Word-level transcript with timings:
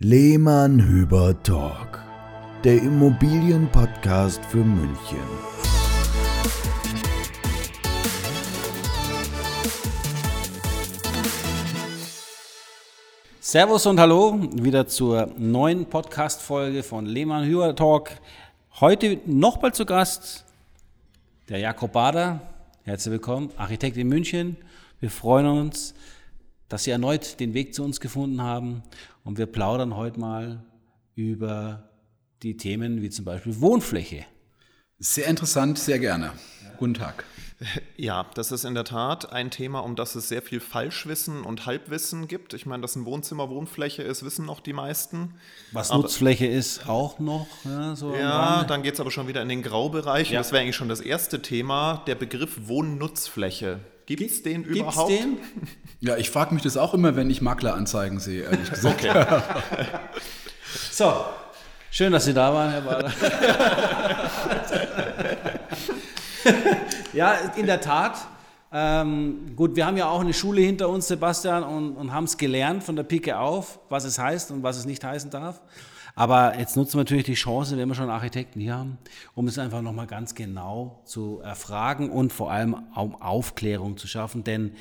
Lehmann 0.00 0.84
Hüber 0.84 1.40
Talk, 1.44 2.02
der 2.64 2.82
Immobilienpodcast 2.82 4.44
für 4.44 4.64
München. 4.64 5.22
Servus 13.38 13.86
und 13.86 14.00
Hallo, 14.00 14.36
wieder 14.54 14.88
zur 14.88 15.28
neuen 15.38 15.86
Podcast-Folge 15.86 16.82
von 16.82 17.06
Lehmann 17.06 17.44
Hüber 17.44 17.76
Talk. 17.76 18.10
Heute 18.80 19.20
nochmal 19.26 19.72
zu 19.74 19.86
Gast 19.86 20.44
der 21.48 21.60
Jakob 21.60 21.92
Bader. 21.92 22.40
Herzlich 22.82 23.12
willkommen, 23.12 23.52
Architekt 23.56 23.96
in 23.96 24.08
München. 24.08 24.56
Wir 24.98 25.10
freuen 25.10 25.46
uns, 25.46 25.94
dass 26.68 26.84
Sie 26.84 26.90
erneut 26.90 27.40
den 27.40 27.54
Weg 27.54 27.74
zu 27.74 27.84
uns 27.84 28.00
gefunden 28.00 28.42
haben 28.42 28.82
und 29.22 29.38
wir 29.38 29.46
plaudern 29.46 29.96
heute 29.96 30.20
mal 30.20 30.64
über 31.14 31.90
die 32.42 32.56
Themen 32.56 33.02
wie 33.02 33.10
zum 33.10 33.24
Beispiel 33.24 33.60
Wohnfläche. 33.60 34.24
Sehr 34.98 35.26
interessant, 35.26 35.78
sehr 35.78 35.98
gerne. 35.98 36.32
Guten 36.78 36.94
Tag. 36.94 37.24
Ja, 37.96 38.26
das 38.34 38.52
ist 38.52 38.64
in 38.64 38.74
der 38.74 38.84
Tat 38.84 39.32
ein 39.32 39.50
Thema, 39.50 39.80
um 39.80 39.96
das 39.96 40.14
es 40.16 40.28
sehr 40.28 40.42
viel 40.42 40.60
Falschwissen 40.60 41.44
und 41.44 41.66
Halbwissen 41.66 42.28
gibt. 42.28 42.52
Ich 42.52 42.66
meine, 42.66 42.82
dass 42.82 42.96
ein 42.96 43.04
Wohnzimmer 43.04 43.48
Wohnfläche 43.48 44.02
ist, 44.02 44.24
wissen 44.24 44.44
noch 44.44 44.60
die 44.60 44.72
meisten. 44.72 45.34
Was 45.72 45.90
aber, 45.90 46.02
Nutzfläche 46.02 46.46
ist, 46.46 46.88
auch 46.88 47.18
noch. 47.20 47.46
Ja, 47.64 47.94
so 47.94 48.14
ja 48.14 48.64
dann 48.64 48.82
geht 48.82 48.94
es 48.94 49.00
aber 49.00 49.10
schon 49.10 49.28
wieder 49.28 49.40
in 49.40 49.48
den 49.48 49.62
Graubereich. 49.62 50.30
Ja. 50.30 50.40
Das 50.40 50.52
wäre 50.52 50.62
eigentlich 50.62 50.76
schon 50.76 50.88
das 50.88 51.00
erste 51.00 51.42
Thema, 51.42 52.02
der 52.06 52.16
Begriff 52.16 52.66
Wohnnutzfläche. 52.66 53.80
Gibt 54.06 54.20
es 54.20 54.42
den 54.42 54.64
überhaupt? 54.64 55.08
Gibt's 55.08 55.22
den? 55.22 55.38
Ja, 56.00 56.16
ich 56.16 56.30
frage 56.30 56.52
mich 56.52 56.62
das 56.62 56.76
auch 56.76 56.94
immer, 56.94 57.16
wenn 57.16 57.30
ich 57.30 57.40
Makleranzeigen 57.40 58.20
sehe, 58.20 58.44
ehrlich 58.44 58.70
gesagt. 58.70 59.04
Okay. 59.04 59.24
so, 60.90 61.24
schön, 61.90 62.12
dass 62.12 62.26
Sie 62.26 62.34
da 62.34 62.52
waren, 62.52 62.70
Herr 62.70 62.82
Bader. 62.82 63.12
ja, 67.14 67.32
in 67.56 67.66
der 67.66 67.80
Tat. 67.80 68.18
Ähm, 68.70 69.54
gut, 69.56 69.76
wir 69.76 69.86
haben 69.86 69.96
ja 69.96 70.08
auch 70.08 70.20
eine 70.20 70.34
Schule 70.34 70.60
hinter 70.60 70.88
uns, 70.88 71.08
Sebastian, 71.08 71.62
und, 71.62 71.96
und 71.96 72.12
haben 72.12 72.24
es 72.24 72.36
gelernt 72.36 72.82
von 72.82 72.96
der 72.96 73.04
Pike 73.04 73.38
auf, 73.38 73.78
was 73.88 74.04
es 74.04 74.18
heißt 74.18 74.50
und 74.50 74.62
was 74.62 74.76
es 74.76 74.84
nicht 74.84 75.04
heißen 75.04 75.30
darf. 75.30 75.62
Aber 76.14 76.58
jetzt 76.58 76.76
nutzen 76.76 76.94
wir 76.94 77.00
natürlich 77.00 77.24
die 77.24 77.34
Chance, 77.34 77.76
wenn 77.76 77.88
wir 77.88 77.94
schon 77.94 78.08
Architekten 78.08 78.60
hier 78.60 78.76
haben, 78.76 78.98
um 79.34 79.48
es 79.48 79.58
einfach 79.58 79.82
nochmal 79.82 80.06
ganz 80.06 80.34
genau 80.34 81.00
zu 81.04 81.40
erfragen 81.42 82.10
und 82.10 82.32
vor 82.32 82.52
allem 82.52 82.74
um 82.94 83.20
Aufklärung 83.20 83.96
zu 83.96 84.06
schaffen. 84.06 84.44
Denn 84.44 84.72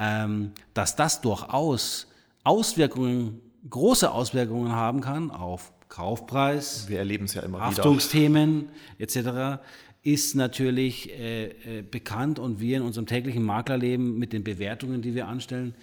ähm, 0.00 0.52
dass 0.74 0.96
das 0.96 1.20
durchaus 1.20 2.08
Auswirkungen, 2.42 3.40
große 3.68 4.10
Auswirkungen 4.10 4.72
haben 4.72 5.00
kann 5.00 5.30
auf 5.30 5.72
Kaufpreis, 5.88 6.88
wir 6.88 6.98
erleben 6.98 7.26
es 7.26 7.34
ja 7.34 7.42
immer 7.42 7.60
Haftungsthemen 7.60 8.68
etc., 8.98 9.60
ist 10.02 10.34
natürlich 10.34 11.10
äh, 11.10 11.48
äh, 11.48 11.82
bekannt 11.82 12.38
und 12.38 12.58
wir 12.58 12.78
in 12.78 12.82
unserem 12.82 13.06
täglichen 13.06 13.42
Maklerleben 13.42 14.18
mit 14.18 14.32
den 14.32 14.42
Bewertungen, 14.42 15.02
die 15.02 15.14
wir 15.14 15.28
anstellen, 15.28 15.74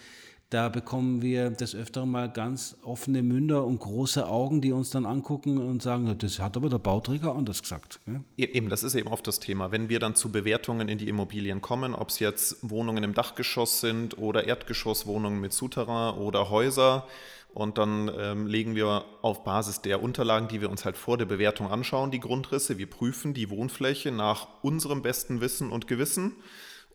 da 0.50 0.70
bekommen 0.70 1.22
wir 1.22 1.50
des 1.50 1.76
Öfteren 1.76 2.10
mal 2.10 2.32
ganz 2.32 2.78
offene 2.82 3.22
Münder 3.22 3.66
und 3.66 3.80
große 3.80 4.28
Augen, 4.28 4.62
die 4.62 4.72
uns 4.72 4.92
dann 4.92 5.06
angucken 5.06 5.58
und 5.58 5.82
sagen, 5.82 6.16
das 6.18 6.40
hat 6.40 6.56
aber 6.56 6.70
der 6.70 6.78
Bauträger 6.78 7.36
anders 7.36 7.62
gesagt. 7.62 8.00
E-, 8.38 8.44
eben, 8.46 8.70
das 8.70 8.84
ist 8.84 8.96
eben 8.96 9.10
oft 9.10 9.28
das 9.28 9.40
Thema. 9.40 9.72
Wenn 9.72 9.90
wir 9.90 10.00
dann 10.00 10.16
zu 10.16 10.32
Bewertungen 10.32 10.88
in 10.88 10.98
die 10.98 11.10
Immobilien 11.10 11.60
kommen, 11.60 11.94
ob 11.94 12.10
es 12.10 12.20
jetzt 12.20 12.70
Wohnungen 12.70 13.04
im 13.04 13.14
Dachgeschoss 13.14 13.82
sind 13.82 14.18
oder 14.18 14.46
Erdgeschosswohnungen 14.46 15.42
mit 15.42 15.52
Souterrain 15.52 16.16
oder 16.16 16.50
Häuser, 16.50 17.06
und 17.54 17.80
dann 17.80 18.12
ähm, 18.16 18.46
legen 18.46 18.76
wir 18.76 19.06
auf 19.24 19.44
Basis 19.44 19.82
der 19.82 20.04
Unterlagen, 20.04 20.48
die 20.48 20.62
wir 20.62 20.70
uns 20.70 20.86
halt 20.86 20.96
vor 20.96 21.18
der 21.18 21.26
Bewertung 21.26 21.72
anschauen, 21.72 22.12
die 22.12 22.20
Grundrisse. 22.20 22.78
Wir 22.78 22.88
prüfen 22.88 23.34
die 23.34 23.50
Wohnfläche 23.50 24.12
nach 24.12 24.48
unserem 24.62 25.02
besten 25.02 25.42
Wissen 25.42 25.72
und 25.72 25.88
Gewissen 25.88 26.36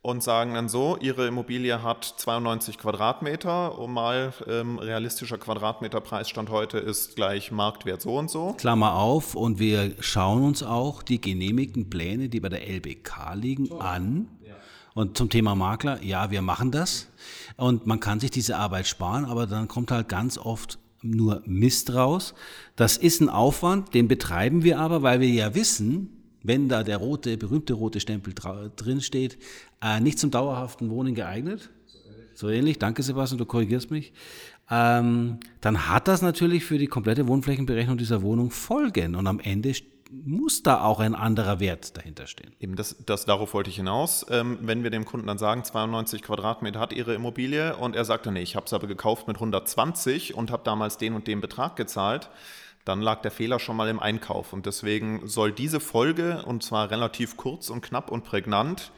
und 0.03 0.23
sagen 0.23 0.55
dann 0.55 0.69
so, 0.69 0.99
Ihre 1.01 1.29
Immobilie 1.29 1.83
hat 1.83 2.05
92 2.05 2.77
Quadratmeter 2.77 3.79
und 3.79 3.93
mal 3.93 4.35
ähm, 4.49 4.79
realistischer 4.79 5.39
Quadratmeterpreisstand 5.39 6.51
heute 6.51 6.79
ist 6.79 7.15
gleich 7.15 7.53
Marktwert 7.53 8.03
so 8.03 8.19
und 8.19 8.29
so. 8.29 8.55
Klammer 8.55 8.97
auf 8.97 9.37
und 9.37 9.61
wir 9.61 9.93
schauen 10.01 10.43
uns 10.43 10.65
auch 10.65 11.05
die 11.05 11.21
genehmigten 11.21 11.89
Pläne, 11.89 12.29
die 12.29 12.41
bei 12.41 12.49
der 12.49 12.69
LBK 12.69 13.35
liegen, 13.35 13.67
so. 13.67 13.79
an. 13.79 14.29
Und 14.95 15.17
zum 15.17 15.31
Thema 15.31 15.55
Makler, 15.55 16.03
ja, 16.03 16.31
wir 16.31 16.43
machen 16.43 16.71
das. 16.71 17.09
Und 17.57 17.87
man 17.87 17.99
kann 17.99 18.21
sich 18.21 18.31
diese 18.31 18.59
Arbeit 18.59 18.87
sparen, 18.87 19.25
aber 19.25 19.47
dann 19.47 19.67
kommt 19.67 19.91
halt 19.91 20.09
ganz 20.09 20.37
oft 20.37 20.79
nur 21.01 21.43
Mist 21.47 21.95
raus. 21.95 22.35
Das 22.77 22.99
ist 22.99 23.21
ein 23.21 23.31
Aufwand, 23.31 23.95
den 23.95 24.07
betreiben 24.07 24.65
wir 24.65 24.79
aber, 24.79 25.03
weil 25.03 25.21
wir 25.21 25.31
ja 25.31 25.55
wissen, 25.55 26.22
wenn 26.43 26.69
da 26.69 26.83
der 26.83 26.99
rote, 26.99 27.37
berühmte 27.37 27.75
rote 27.75 28.01
Stempel 28.01 28.35
drin 28.77 29.01
steht, 29.01 29.39
äh, 29.83 30.01
nicht 30.01 30.19
zum 30.19 30.31
dauerhaften 30.31 30.91
Wohnen 30.91 31.15
geeignet. 31.15 31.71
So 32.35 32.49
ähnlich, 32.49 32.79
danke 32.79 33.03
Sebastian, 33.03 33.39
du 33.39 33.47
korrigierst 33.47 33.91
mich. 33.91 34.13
Ähm, 34.71 35.39
dann 35.61 35.89
hat 35.89 36.09
das 36.09 36.23
natürlich 36.23 36.65
für 36.65 36.79
die 36.79 36.87
komplette 36.87 37.29
Wohnflächenberechnung 37.29 37.99
dieser 37.99 38.23
Wohnung 38.23 38.51
Folgen 38.51 39.15
und 39.15 39.27
am 39.27 39.39
Ende 39.39 39.75
muss 40.13 40.63
da 40.63 40.83
auch 40.83 41.01
ein 41.01 41.15
anderer 41.15 41.59
Wert 41.59 41.97
dahinter 41.97 42.27
stehen. 42.27 42.53
Eben, 42.61 42.77
das, 42.77 42.97
das 43.07 43.25
darauf 43.25 43.55
wollte 43.55 43.71
ich 43.71 43.77
hinaus. 43.77 44.27
Ähm, 44.29 44.59
wenn 44.61 44.83
wir 44.83 44.91
dem 44.91 45.07
Kunden 45.07 45.27
dann 45.27 45.39
sagen, 45.39 45.65
92 45.65 46.23
Quadratmeter 46.23 46.81
hat 46.81 46.93
Ihre 46.93 47.15
Immobilie 47.15 47.77
und 47.77 47.97
er 47.97 48.05
sagt 48.05 48.27
dann, 48.27 48.35
nee, 48.35 48.43
ich 48.43 48.55
habe 48.55 48.67
es 48.67 48.73
aber 48.73 48.87
gekauft 48.87 49.27
mit 49.27 49.37
120 49.37 50.35
und 50.35 50.51
habe 50.51 50.63
damals 50.65 50.99
den 50.99 51.15
und 51.15 51.27
den 51.27 51.41
Betrag 51.41 51.77
gezahlt, 51.77 52.29
dann 52.85 53.01
lag 53.01 53.23
der 53.23 53.31
Fehler 53.31 53.59
schon 53.59 53.77
mal 53.77 53.89
im 53.89 54.01
Einkauf. 54.01 54.53
Und 54.53 54.67
deswegen 54.67 55.27
soll 55.27 55.53
diese 55.53 55.81
Folge, 55.81 56.45
und 56.45 56.63
zwar 56.63 56.91
relativ 56.91 57.37
kurz 57.37 57.71
und 57.71 57.81
knapp 57.81 58.11
und 58.11 58.25
prägnant, 58.25 58.93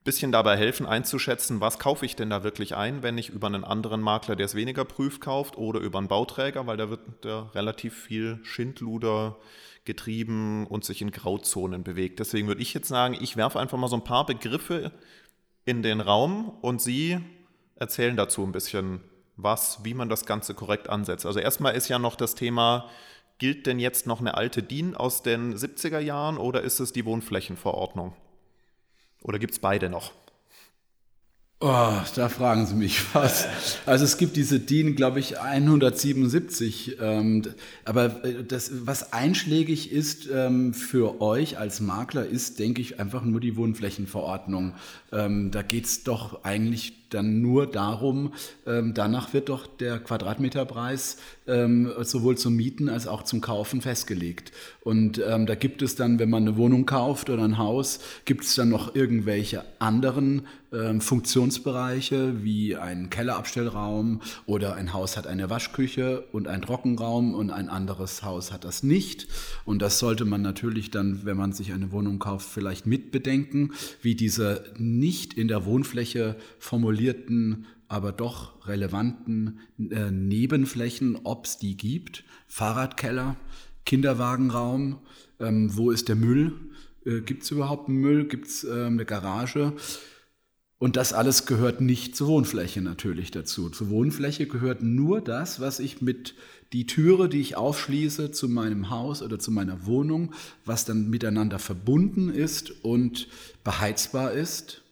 ein 0.00 0.04
bisschen 0.04 0.32
dabei 0.32 0.56
helfen 0.56 0.86
einzuschätzen, 0.86 1.60
was 1.60 1.78
kaufe 1.78 2.06
ich 2.06 2.16
denn 2.16 2.30
da 2.30 2.42
wirklich 2.42 2.74
ein, 2.74 3.02
wenn 3.02 3.18
ich 3.18 3.28
über 3.28 3.46
einen 3.46 3.64
anderen 3.64 4.00
Makler, 4.00 4.36
der 4.36 4.46
es 4.46 4.54
weniger 4.54 4.84
prüft, 4.84 5.20
kauft 5.20 5.58
oder 5.58 5.80
über 5.80 5.98
einen 5.98 6.08
Bauträger, 6.08 6.66
weil 6.66 6.76
da 6.76 6.88
wird 6.88 7.00
da 7.22 7.50
relativ 7.54 7.94
viel 7.94 8.40
Schindluder 8.42 9.36
getrieben 9.84 10.66
und 10.66 10.84
sich 10.84 11.02
in 11.02 11.10
Grauzonen 11.10 11.84
bewegt. 11.84 12.18
Deswegen 12.18 12.48
würde 12.48 12.62
ich 12.62 12.74
jetzt 12.74 12.88
sagen, 12.88 13.16
ich 13.20 13.36
werfe 13.36 13.58
einfach 13.58 13.78
mal 13.78 13.88
so 13.88 13.96
ein 13.96 14.04
paar 14.04 14.26
Begriffe 14.26 14.92
in 15.64 15.82
den 15.82 16.00
Raum 16.00 16.48
und 16.60 16.80
Sie 16.80 17.18
erzählen 17.76 18.16
dazu 18.16 18.42
ein 18.42 18.52
bisschen 18.52 19.00
was, 19.42 19.84
wie 19.84 19.94
man 19.94 20.08
das 20.08 20.26
Ganze 20.26 20.54
korrekt 20.54 20.88
ansetzt. 20.88 21.26
Also 21.26 21.40
erstmal 21.40 21.74
ist 21.74 21.88
ja 21.88 21.98
noch 21.98 22.16
das 22.16 22.34
Thema, 22.34 22.88
gilt 23.38 23.66
denn 23.66 23.78
jetzt 23.78 24.06
noch 24.06 24.20
eine 24.20 24.34
alte 24.34 24.62
DIN 24.62 24.94
aus 24.94 25.22
den 25.22 25.56
70er 25.56 25.98
Jahren 25.98 26.38
oder 26.38 26.62
ist 26.62 26.78
es 26.78 26.92
die 26.92 27.04
Wohnflächenverordnung? 27.04 28.14
Oder 29.22 29.38
gibt 29.38 29.52
es 29.52 29.58
beide 29.58 29.88
noch? 29.88 30.12
Oh, 31.62 31.92
da 32.14 32.30
fragen 32.30 32.64
Sie 32.64 32.74
mich 32.74 33.02
was. 33.14 33.46
Also 33.84 34.06
es 34.06 34.16
gibt 34.16 34.36
diese 34.36 34.60
DIN, 34.60 34.96
glaube 34.96 35.20
ich, 35.20 35.40
177. 35.40 36.96
Ähm, 37.00 37.42
aber 37.84 38.24
äh, 38.24 38.44
das, 38.44 38.86
was 38.86 39.12
einschlägig 39.12 39.92
ist 39.92 40.26
ähm, 40.32 40.72
für 40.72 41.20
euch 41.20 41.58
als 41.58 41.80
Makler, 41.80 42.24
ist, 42.24 42.58
denke 42.58 42.80
ich, 42.80 42.98
einfach 42.98 43.24
nur 43.24 43.40
die 43.40 43.56
Wohnflächenverordnung. 43.56 44.74
Ähm, 45.12 45.50
da 45.50 45.60
geht 45.60 45.84
es 45.84 46.02
doch 46.02 46.44
eigentlich 46.44 46.99
dann 47.14 47.40
nur 47.40 47.66
darum, 47.66 48.32
ähm, 48.66 48.94
danach 48.94 49.32
wird 49.32 49.48
doch 49.48 49.66
der 49.66 49.98
Quadratmeterpreis 49.98 51.18
ähm, 51.46 51.92
sowohl 52.02 52.38
zum 52.38 52.56
Mieten 52.56 52.88
als 52.88 53.06
auch 53.06 53.22
zum 53.22 53.40
Kaufen 53.40 53.80
festgelegt. 53.80 54.52
Und 54.82 55.20
ähm, 55.26 55.46
da 55.46 55.54
gibt 55.54 55.82
es 55.82 55.94
dann, 55.94 56.18
wenn 56.18 56.30
man 56.30 56.44
eine 56.44 56.56
Wohnung 56.56 56.86
kauft 56.86 57.30
oder 57.30 57.42
ein 57.42 57.58
Haus, 57.58 58.00
gibt 58.24 58.44
es 58.44 58.54
dann 58.54 58.68
noch 58.68 58.94
irgendwelche 58.94 59.64
anderen 59.78 60.46
ähm, 60.72 61.00
Funktionsbereiche 61.00 62.44
wie 62.44 62.76
ein 62.76 63.10
Kellerabstellraum 63.10 64.20
oder 64.46 64.74
ein 64.74 64.92
Haus 64.92 65.16
hat 65.16 65.26
eine 65.26 65.50
Waschküche 65.50 66.24
und 66.32 66.46
einen 66.46 66.62
Trockenraum 66.62 67.34
und 67.34 67.50
ein 67.50 67.68
anderes 67.68 68.22
Haus 68.22 68.52
hat 68.52 68.64
das 68.64 68.82
nicht. 68.82 69.26
Und 69.64 69.82
das 69.82 69.98
sollte 69.98 70.24
man 70.24 70.42
natürlich 70.42 70.90
dann, 70.90 71.24
wenn 71.24 71.36
man 71.36 71.52
sich 71.52 71.72
eine 71.72 71.90
Wohnung 71.90 72.20
kauft, 72.20 72.48
vielleicht 72.48 72.86
mitbedenken, 72.86 73.72
wie 74.00 74.14
diese 74.14 74.64
nicht 74.78 75.34
in 75.34 75.48
der 75.48 75.64
Wohnfläche 75.64 76.36
formulierten, 77.00 77.66
aber 77.88 78.12
doch 78.12 78.66
relevanten 78.68 79.60
äh, 79.78 80.10
Nebenflächen, 80.10 81.18
ob 81.24 81.46
es 81.46 81.58
die 81.58 81.76
gibt. 81.76 82.24
Fahrradkeller, 82.46 83.36
Kinderwagenraum, 83.86 84.98
ähm, 85.40 85.76
wo 85.76 85.90
ist 85.90 86.08
der 86.08 86.16
Müll? 86.16 86.52
Äh, 87.04 87.20
gibt 87.22 87.42
es 87.42 87.50
überhaupt 87.50 87.88
einen 87.88 87.98
Müll? 87.98 88.28
Gibt 88.28 88.46
es 88.46 88.64
äh, 88.64 88.84
eine 88.84 89.04
Garage? 89.04 89.72
Und 90.78 90.96
das 90.96 91.12
alles 91.12 91.46
gehört 91.46 91.80
nicht 91.80 92.16
zur 92.16 92.28
Wohnfläche 92.28 92.80
natürlich 92.80 93.30
dazu. 93.30 93.70
Zur 93.70 93.90
Wohnfläche 93.90 94.46
gehört 94.46 94.82
nur 94.82 95.20
das, 95.20 95.60
was 95.60 95.78
ich 95.78 96.00
mit 96.00 96.34
die 96.72 96.86
Türe, 96.86 97.28
die 97.28 97.40
ich 97.40 97.56
aufschließe 97.56 98.30
zu 98.30 98.48
meinem 98.48 98.88
Haus 98.88 99.20
oder 99.22 99.38
zu 99.38 99.50
meiner 99.50 99.86
Wohnung, 99.86 100.32
was 100.64 100.84
dann 100.84 101.10
miteinander 101.10 101.58
verbunden 101.58 102.30
ist 102.30 102.84
und 102.84 103.28
beheizbar 103.64 104.32
ist, 104.32 104.82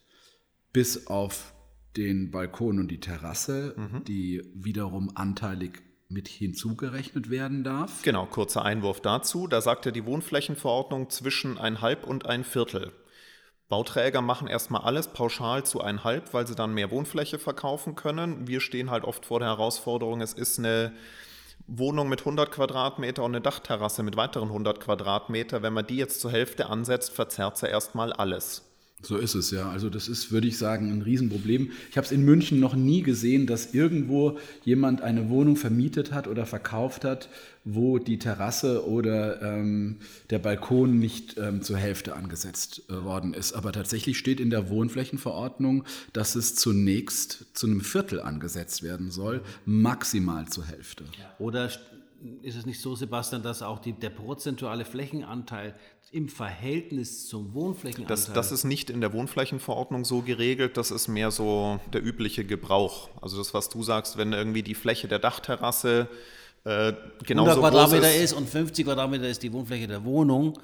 bis 0.72 1.06
auf 1.06 1.54
den 1.96 2.31
Balkon 2.31 2.79
und 2.79 2.88
die 2.88 3.00
Terrasse, 3.00 3.75
mhm. 3.76 4.05
die 4.05 4.43
wiederum 4.55 5.11
anteilig 5.14 5.82
mit 6.08 6.29
hinzugerechnet 6.29 7.31
werden 7.31 7.64
darf. 7.64 8.02
Genau, 8.02 8.26
kurzer 8.26 8.64
Einwurf 8.64 9.00
dazu. 9.00 9.46
Da 9.46 9.61
sagt 9.61 9.85
ja 9.87 9.93
die 9.93 10.06
Wohnflächenverordnung 10.06 11.11
zwischen 11.11 11.58
ein 11.58 11.81
Halb 11.81 12.05
und 12.05 12.26
ein 12.26 12.44
Viertel. 12.44 12.93
Bauträger 13.69 14.23
machen 14.23 14.49
erstmal 14.49 14.82
alles 14.82 15.08
pauschal 15.08 15.64
zu 15.64 15.82
ein 15.82 16.02
Halb, 16.05 16.32
weil 16.32 16.46
sie 16.46 16.55
dann 16.55 16.73
mehr 16.73 16.90
Wohnfläche 16.90 17.38
verkaufen 17.38 17.96
können. 17.96 18.49
Wir 18.49 18.61
stehen 18.61 18.90
halt 18.90 19.05
oft 19.05 19.26
vor 19.26 19.40
der 19.40 19.49
Herausforderung, 19.49 20.23
es 20.23 20.32
ist 20.32 20.58
eine 20.58 20.94
Wohnung 21.67 22.08
mit 22.08 22.20
100 22.20 22.50
Quadratmeter 22.50 23.23
und 23.23 23.32
eine 23.32 23.43
Dachterrasse 23.43 24.02
mit 24.02 24.17
weiteren 24.17 24.49
100 24.49 24.81
Quadratmeter. 24.81 25.62
Wenn 25.62 25.75
man 25.75 25.87
die 25.87 25.96
jetzt 25.96 26.20
zur 26.20 26.32
Hälfte 26.32 26.70
ansetzt, 26.70 27.12
verzerrt 27.12 27.58
sie 27.58 27.69
erstmal 27.69 28.14
alles. 28.14 28.67
So 29.00 29.16
ist 29.16 29.36
es 29.36 29.52
ja. 29.52 29.70
Also 29.70 29.90
das 29.90 30.08
ist, 30.08 30.32
würde 30.32 30.48
ich 30.48 30.58
sagen, 30.58 30.90
ein 30.90 31.02
Riesenproblem. 31.02 31.70
Ich 31.90 31.96
habe 31.96 32.04
es 32.04 32.10
in 32.10 32.24
München 32.24 32.58
noch 32.58 32.74
nie 32.74 33.02
gesehen, 33.02 33.46
dass 33.46 33.72
irgendwo 33.72 34.38
jemand 34.64 35.02
eine 35.02 35.28
Wohnung 35.28 35.54
vermietet 35.54 36.10
hat 36.12 36.26
oder 36.26 36.46
verkauft 36.46 37.04
hat, 37.04 37.28
wo 37.64 37.98
die 37.98 38.18
Terrasse 38.18 38.88
oder 38.88 39.40
ähm, 39.40 39.98
der 40.30 40.40
Balkon 40.40 40.98
nicht 40.98 41.36
ähm, 41.38 41.62
zur 41.62 41.76
Hälfte 41.76 42.16
angesetzt 42.16 42.82
äh, 42.88 43.04
worden 43.04 43.34
ist. 43.34 43.52
Aber 43.52 43.70
tatsächlich 43.70 44.18
steht 44.18 44.40
in 44.40 44.50
der 44.50 44.68
Wohnflächenverordnung, 44.68 45.84
dass 46.12 46.34
es 46.34 46.56
zunächst 46.56 47.46
zu 47.56 47.68
einem 47.68 47.82
Viertel 47.82 48.20
angesetzt 48.20 48.82
werden 48.82 49.12
soll, 49.12 49.42
maximal 49.64 50.48
zur 50.48 50.66
Hälfte. 50.66 51.04
Oder 51.38 51.70
ist 52.42 52.56
es 52.56 52.66
nicht 52.66 52.80
so, 52.80 52.94
Sebastian, 52.94 53.42
dass 53.42 53.62
auch 53.62 53.78
die, 53.78 53.92
der 53.92 54.10
prozentuale 54.10 54.84
Flächenanteil 54.84 55.74
im 56.10 56.28
Verhältnis 56.28 57.28
zum 57.28 57.54
Wohnflächenanteil. 57.54 58.16
Das, 58.16 58.32
das 58.32 58.52
ist 58.52 58.64
nicht 58.64 58.90
in 58.90 59.00
der 59.00 59.12
Wohnflächenverordnung 59.12 60.04
so 60.04 60.22
geregelt, 60.22 60.76
das 60.76 60.90
ist 60.90 61.08
mehr 61.08 61.30
so 61.30 61.80
der 61.92 62.04
übliche 62.04 62.44
Gebrauch. 62.44 63.10
Also 63.20 63.38
das, 63.38 63.54
was 63.54 63.68
du 63.68 63.82
sagst, 63.82 64.16
wenn 64.16 64.32
irgendwie 64.32 64.62
die 64.62 64.74
Fläche 64.74 65.06
der 65.06 65.18
Dachterrasse 65.18 66.08
äh, 66.64 66.92
genauso 67.24 67.50
100 67.50 67.58
Quadratmeter 67.60 68.10
groß 68.10 68.22
ist 68.22 68.32
und 68.32 68.48
50 68.48 68.84
Quadratmeter 68.86 69.28
ist 69.28 69.42
die 69.42 69.52
Wohnfläche 69.52 69.86
der 69.86 70.04
Wohnung, 70.04 70.58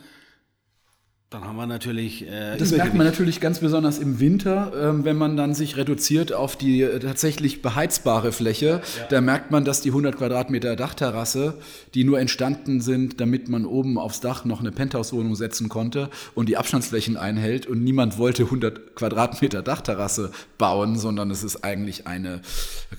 dann 1.34 1.44
haben 1.44 1.56
wir 1.56 1.66
natürlich. 1.66 2.28
Äh, 2.28 2.56
Das 2.58 2.70
merkt 2.70 2.94
man 2.94 3.06
natürlich 3.06 3.40
ganz 3.40 3.58
besonders 3.58 3.98
im 3.98 4.20
Winter, 4.20 4.72
ähm, 4.80 5.04
wenn 5.04 5.16
man 5.16 5.36
dann 5.36 5.52
sich 5.54 5.76
reduziert 5.76 6.32
auf 6.32 6.54
die 6.56 6.82
äh, 6.82 7.00
tatsächlich 7.00 7.60
beheizbare 7.60 8.30
Fläche. 8.30 8.80
Da 9.10 9.20
merkt 9.20 9.50
man, 9.50 9.64
dass 9.64 9.80
die 9.80 9.88
100 9.88 10.16
Quadratmeter 10.16 10.76
Dachterrasse, 10.76 11.54
die 11.94 12.04
nur 12.04 12.20
entstanden 12.20 12.80
sind, 12.80 13.20
damit 13.20 13.48
man 13.48 13.66
oben 13.66 13.98
aufs 13.98 14.20
Dach 14.20 14.44
noch 14.44 14.60
eine 14.60 14.70
Penthouse-Wohnung 14.70 15.34
setzen 15.34 15.68
konnte 15.68 16.08
und 16.34 16.48
die 16.48 16.56
Abstandsflächen 16.56 17.16
einhält 17.16 17.66
und 17.66 17.82
niemand 17.82 18.16
wollte 18.16 18.44
100 18.44 18.94
Quadratmeter 18.94 19.62
Dachterrasse 19.62 20.30
bauen, 20.56 20.96
sondern 20.96 21.32
es 21.32 21.42
ist 21.42 21.64
eigentlich 21.64 22.06
eine, 22.06 22.42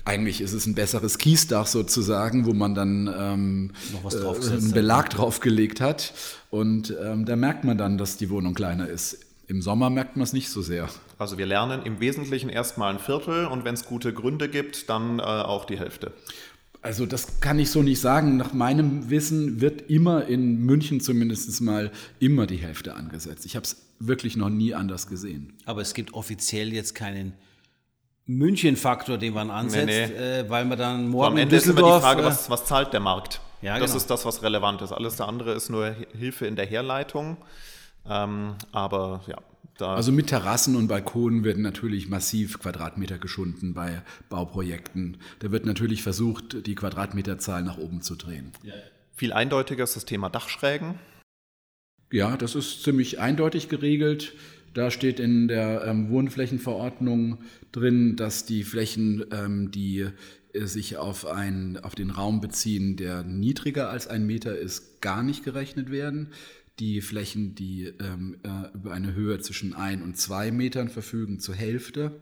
eigentlich 0.04 0.42
ist 0.42 0.52
es 0.52 0.66
ein 0.66 0.74
besseres 0.74 1.16
Kiesdach 1.16 1.66
sozusagen, 1.66 2.44
wo 2.44 2.52
man 2.52 2.74
dann 2.74 3.10
ähm, 3.18 3.70
Noch 3.94 4.04
was 4.04 4.14
äh, 4.14 4.52
einen. 4.52 4.72
Belag 4.72 5.08
draufgelegt 5.10 5.80
hat. 5.80 6.12
Und 6.60 6.94
ähm, 7.04 7.24
da 7.24 7.36
merkt 7.36 7.64
man 7.64 7.76
dann, 7.78 7.98
dass 7.98 8.16
die 8.16 8.30
Wohnung 8.30 8.54
kleiner 8.54 8.88
ist. 8.88 9.18
Im 9.48 9.62
Sommer 9.62 9.90
merkt 9.90 10.16
man 10.16 10.24
es 10.24 10.32
nicht 10.32 10.48
so 10.50 10.62
sehr. 10.62 10.88
Also 11.18 11.38
wir 11.38 11.46
lernen 11.46 11.82
im 11.84 12.00
Wesentlichen 12.00 12.48
erstmal 12.48 12.92
ein 12.94 12.98
Viertel 12.98 13.46
und 13.46 13.64
wenn 13.64 13.74
es 13.74 13.84
gute 13.84 14.12
Gründe 14.12 14.48
gibt, 14.48 14.88
dann 14.90 15.18
äh, 15.18 15.22
auch 15.22 15.64
die 15.66 15.78
Hälfte. 15.78 16.12
Also 16.82 17.04
das 17.06 17.40
kann 17.40 17.58
ich 17.58 17.70
so 17.70 17.82
nicht 17.82 18.00
sagen. 18.00 18.36
Nach 18.36 18.52
meinem 18.52 19.10
Wissen 19.10 19.60
wird 19.60 19.90
immer 19.90 20.26
in 20.26 20.64
München 20.64 21.00
zumindest 21.00 21.60
mal 21.60 21.90
immer 22.20 22.46
die 22.46 22.56
Hälfte 22.58 22.94
angesetzt. 22.94 23.44
Ich 23.46 23.54
habe 23.56 23.64
es 23.64 23.76
wirklich 23.98 24.36
noch 24.36 24.50
nie 24.50 24.74
anders 24.74 25.06
gesehen. 25.08 25.54
aber 25.64 25.80
es 25.82 25.94
gibt 25.94 26.14
offiziell 26.14 26.72
jetzt 26.72 26.94
keinen 26.94 27.32
München-Faktor, 28.26 29.18
den 29.18 29.34
man 29.34 29.50
ansetzt, 29.50 29.86
Nee, 29.86 30.40
Äh, 30.40 30.50
weil 30.50 30.64
man 30.64 30.78
dann 30.78 31.04
So, 31.04 31.08
morgen 31.10 31.26
am 31.32 31.36
in 31.36 31.42
Ende 31.44 31.56
ist 31.56 31.66
immer 31.66 31.94
die. 31.96 32.00
Frage, 32.00 32.22
äh, 32.22 32.24
was, 32.24 32.50
was 32.50 32.64
zahlt 32.64 32.92
der 32.92 33.00
Markt? 33.00 33.40
Ja, 33.66 33.80
das 33.80 33.90
genau. 33.90 33.96
ist 33.96 34.10
das, 34.10 34.24
was 34.24 34.44
relevant 34.44 34.80
ist. 34.80 34.92
Alles 34.92 35.16
der 35.16 35.26
andere 35.26 35.52
ist 35.52 35.70
nur 35.70 35.92
Hilfe 36.16 36.46
in 36.46 36.54
der 36.54 36.66
Herleitung. 36.66 37.36
Ähm, 38.08 38.54
aber 38.70 39.24
ja, 39.26 39.38
da 39.76 39.96
Also 39.96 40.12
mit 40.12 40.28
Terrassen 40.28 40.76
und 40.76 40.86
Balkonen 40.86 41.42
werden 41.42 41.64
natürlich 41.64 42.08
massiv 42.08 42.60
Quadratmeter 42.60 43.18
geschunden 43.18 43.74
bei 43.74 44.02
Bauprojekten. 44.28 45.16
Da 45.40 45.50
wird 45.50 45.66
natürlich 45.66 46.04
versucht, 46.04 46.64
die 46.64 46.76
Quadratmeterzahl 46.76 47.64
nach 47.64 47.76
oben 47.76 48.02
zu 48.02 48.14
drehen. 48.14 48.52
viel 49.16 49.32
eindeutiger 49.32 49.82
ist 49.82 49.96
das 49.96 50.04
Thema 50.04 50.30
Dachschrägen. 50.30 51.00
Ja, 52.12 52.36
das 52.36 52.54
ist 52.54 52.84
ziemlich 52.84 53.18
eindeutig 53.18 53.68
geregelt. 53.68 54.34
Da 54.74 54.92
steht 54.92 55.18
in 55.18 55.48
der 55.48 55.84
ähm, 55.86 56.08
Wohnflächenverordnung 56.10 57.38
drin, 57.72 58.14
dass 58.14 58.44
die 58.44 58.62
Flächen, 58.62 59.24
ähm, 59.32 59.72
die 59.72 60.06
sich 60.64 60.96
auf, 60.96 61.26
ein, 61.26 61.78
auf 61.82 61.94
den 61.94 62.10
Raum 62.10 62.40
beziehen, 62.40 62.96
der 62.96 63.22
niedriger 63.22 63.90
als 63.90 64.06
ein 64.06 64.26
Meter 64.26 64.56
ist, 64.56 65.00
gar 65.00 65.22
nicht 65.22 65.44
gerechnet 65.44 65.90
werden. 65.90 66.28
Die 66.78 67.00
Flächen, 67.00 67.54
die 67.54 67.92
ähm, 68.00 68.36
äh, 68.42 68.74
über 68.74 68.92
eine 68.92 69.14
Höhe 69.14 69.38
zwischen 69.40 69.74
ein 69.74 70.02
und 70.02 70.16
zwei 70.16 70.50
Metern 70.50 70.88
verfügen, 70.88 71.40
zur 71.40 71.54
Hälfte. 71.54 72.20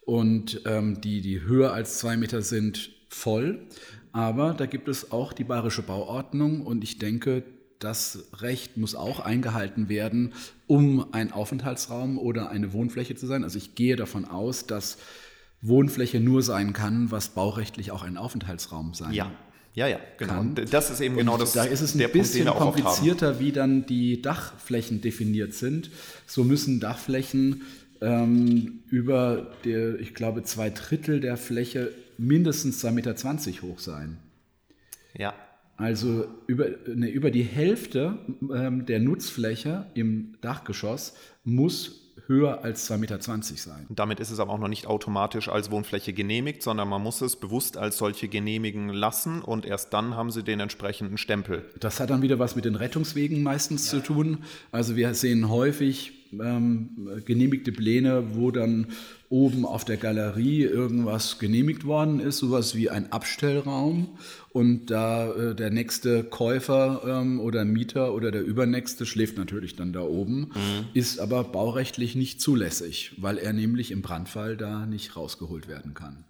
Und 0.00 0.62
ähm, 0.66 1.00
die, 1.00 1.20
die 1.20 1.42
höher 1.42 1.72
als 1.72 1.98
zwei 1.98 2.16
Meter 2.16 2.42
sind, 2.42 2.90
voll. 3.08 3.66
Aber 4.12 4.54
da 4.54 4.66
gibt 4.66 4.88
es 4.88 5.12
auch 5.12 5.32
die 5.32 5.44
bayerische 5.44 5.82
Bauordnung 5.82 6.62
und 6.66 6.84
ich 6.84 6.98
denke, 6.98 7.42
das 7.78 8.28
Recht 8.40 8.76
muss 8.76 8.94
auch 8.94 9.20
eingehalten 9.20 9.88
werden, 9.88 10.32
um 10.66 11.12
ein 11.12 11.32
Aufenthaltsraum 11.32 12.18
oder 12.18 12.50
eine 12.50 12.72
Wohnfläche 12.72 13.14
zu 13.14 13.26
sein. 13.26 13.44
Also 13.44 13.58
ich 13.58 13.74
gehe 13.74 13.96
davon 13.96 14.24
aus, 14.24 14.66
dass 14.66 14.98
Wohnfläche 15.66 16.20
nur 16.20 16.42
sein 16.42 16.72
kann, 16.72 17.10
was 17.10 17.30
baurechtlich 17.30 17.90
auch 17.90 18.02
ein 18.02 18.16
Aufenthaltsraum 18.16 18.94
sein 18.94 19.12
Ja, 19.12 19.30
ja, 19.74 19.88
ja, 19.88 19.98
genau. 20.18 20.34
kann. 20.34 20.48
Und 20.50 20.72
das 20.72 20.90
ist 20.90 21.00
eben 21.00 21.16
genau 21.16 21.36
das. 21.36 21.52
Da 21.52 21.64
ist 21.64 21.80
es 21.80 21.94
ein 21.94 21.98
Punkt, 21.98 22.12
bisschen 22.12 22.48
haben. 22.48 22.58
komplizierter, 22.58 23.40
wie 23.40 23.50
dann 23.50 23.86
die 23.86 24.22
Dachflächen 24.22 25.00
definiert 25.00 25.54
sind. 25.54 25.90
So 26.26 26.44
müssen 26.44 26.78
Dachflächen 26.78 27.62
ähm, 28.00 28.82
über, 28.88 29.52
der, 29.64 29.98
ich 29.98 30.14
glaube, 30.14 30.42
zwei 30.44 30.70
Drittel 30.70 31.20
der 31.20 31.36
Fläche 31.36 31.92
mindestens 32.18 32.84
2,20 32.84 32.92
Meter 32.92 33.62
hoch 33.62 33.78
sein. 33.80 34.18
Ja, 35.16 35.34
Also 35.76 36.26
über, 36.46 36.66
ne, 36.86 37.08
über 37.08 37.30
die 37.30 37.42
Hälfte 37.42 38.18
ähm, 38.54 38.86
der 38.86 39.00
Nutzfläche 39.00 39.86
im 39.94 40.34
Dachgeschoss 40.40 41.14
muss 41.42 42.03
höher 42.26 42.64
als 42.64 42.90
2,20 42.90 42.98
Meter 42.98 43.20
sein. 43.20 43.86
Damit 43.88 44.20
ist 44.20 44.30
es 44.30 44.40
aber 44.40 44.52
auch 44.52 44.58
noch 44.58 44.68
nicht 44.68 44.86
automatisch 44.86 45.48
als 45.48 45.70
Wohnfläche 45.70 46.12
genehmigt, 46.12 46.62
sondern 46.62 46.88
man 46.88 47.02
muss 47.02 47.20
es 47.20 47.36
bewusst 47.36 47.76
als 47.76 47.98
solche 47.98 48.28
genehmigen 48.28 48.88
lassen 48.88 49.42
und 49.42 49.66
erst 49.66 49.92
dann 49.92 50.16
haben 50.16 50.30
sie 50.30 50.42
den 50.42 50.60
entsprechenden 50.60 51.18
Stempel. 51.18 51.64
Das 51.78 52.00
hat 52.00 52.10
dann 52.10 52.22
wieder 52.22 52.38
was 52.38 52.56
mit 52.56 52.64
den 52.64 52.76
Rettungswegen 52.76 53.42
meistens 53.42 53.88
zu 53.88 54.00
tun. 54.00 54.38
Also 54.72 54.96
wir 54.96 55.14
sehen 55.14 55.48
häufig 55.48 56.23
ähm, 56.42 57.22
genehmigte 57.24 57.72
Pläne, 57.72 58.34
wo 58.34 58.50
dann 58.50 58.86
oben 59.28 59.66
auf 59.66 59.84
der 59.84 59.96
Galerie 59.96 60.62
irgendwas 60.62 61.38
genehmigt 61.38 61.84
worden 61.84 62.20
ist, 62.20 62.38
sowas 62.38 62.74
wie 62.74 62.90
ein 62.90 63.12
Abstellraum. 63.12 64.18
Und 64.52 64.90
da 64.90 65.32
äh, 65.32 65.54
der 65.54 65.70
nächste 65.70 66.24
Käufer 66.24 67.02
ähm, 67.06 67.40
oder 67.40 67.64
Mieter 67.64 68.14
oder 68.14 68.30
der 68.30 68.44
übernächste 68.44 69.06
schläft 69.06 69.36
natürlich 69.36 69.76
dann 69.76 69.92
da 69.92 70.02
oben, 70.02 70.50
ist 70.94 71.18
aber 71.18 71.44
baurechtlich 71.44 72.14
nicht 72.14 72.40
zulässig, 72.40 73.12
weil 73.16 73.38
er 73.38 73.52
nämlich 73.52 73.90
im 73.90 74.02
Brandfall 74.02 74.56
da 74.56 74.86
nicht 74.86 75.16
rausgeholt 75.16 75.68
werden 75.68 75.94
kann. 75.94 76.24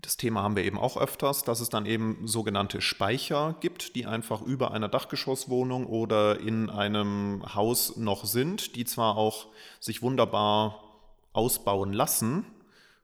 Das 0.00 0.16
Thema 0.16 0.42
haben 0.42 0.54
wir 0.54 0.64
eben 0.64 0.78
auch 0.78 0.96
öfters, 0.96 1.42
dass 1.42 1.58
es 1.58 1.70
dann 1.70 1.84
eben 1.84 2.20
sogenannte 2.24 2.80
Speicher 2.80 3.56
gibt, 3.60 3.96
die 3.96 4.06
einfach 4.06 4.42
über 4.42 4.70
einer 4.70 4.88
Dachgeschosswohnung 4.88 5.86
oder 5.86 6.38
in 6.38 6.70
einem 6.70 7.42
Haus 7.54 7.96
noch 7.96 8.24
sind, 8.24 8.76
die 8.76 8.84
zwar 8.84 9.16
auch 9.16 9.46
sich 9.80 10.00
wunderbar 10.00 10.84
ausbauen 11.32 11.92
lassen. 11.92 12.46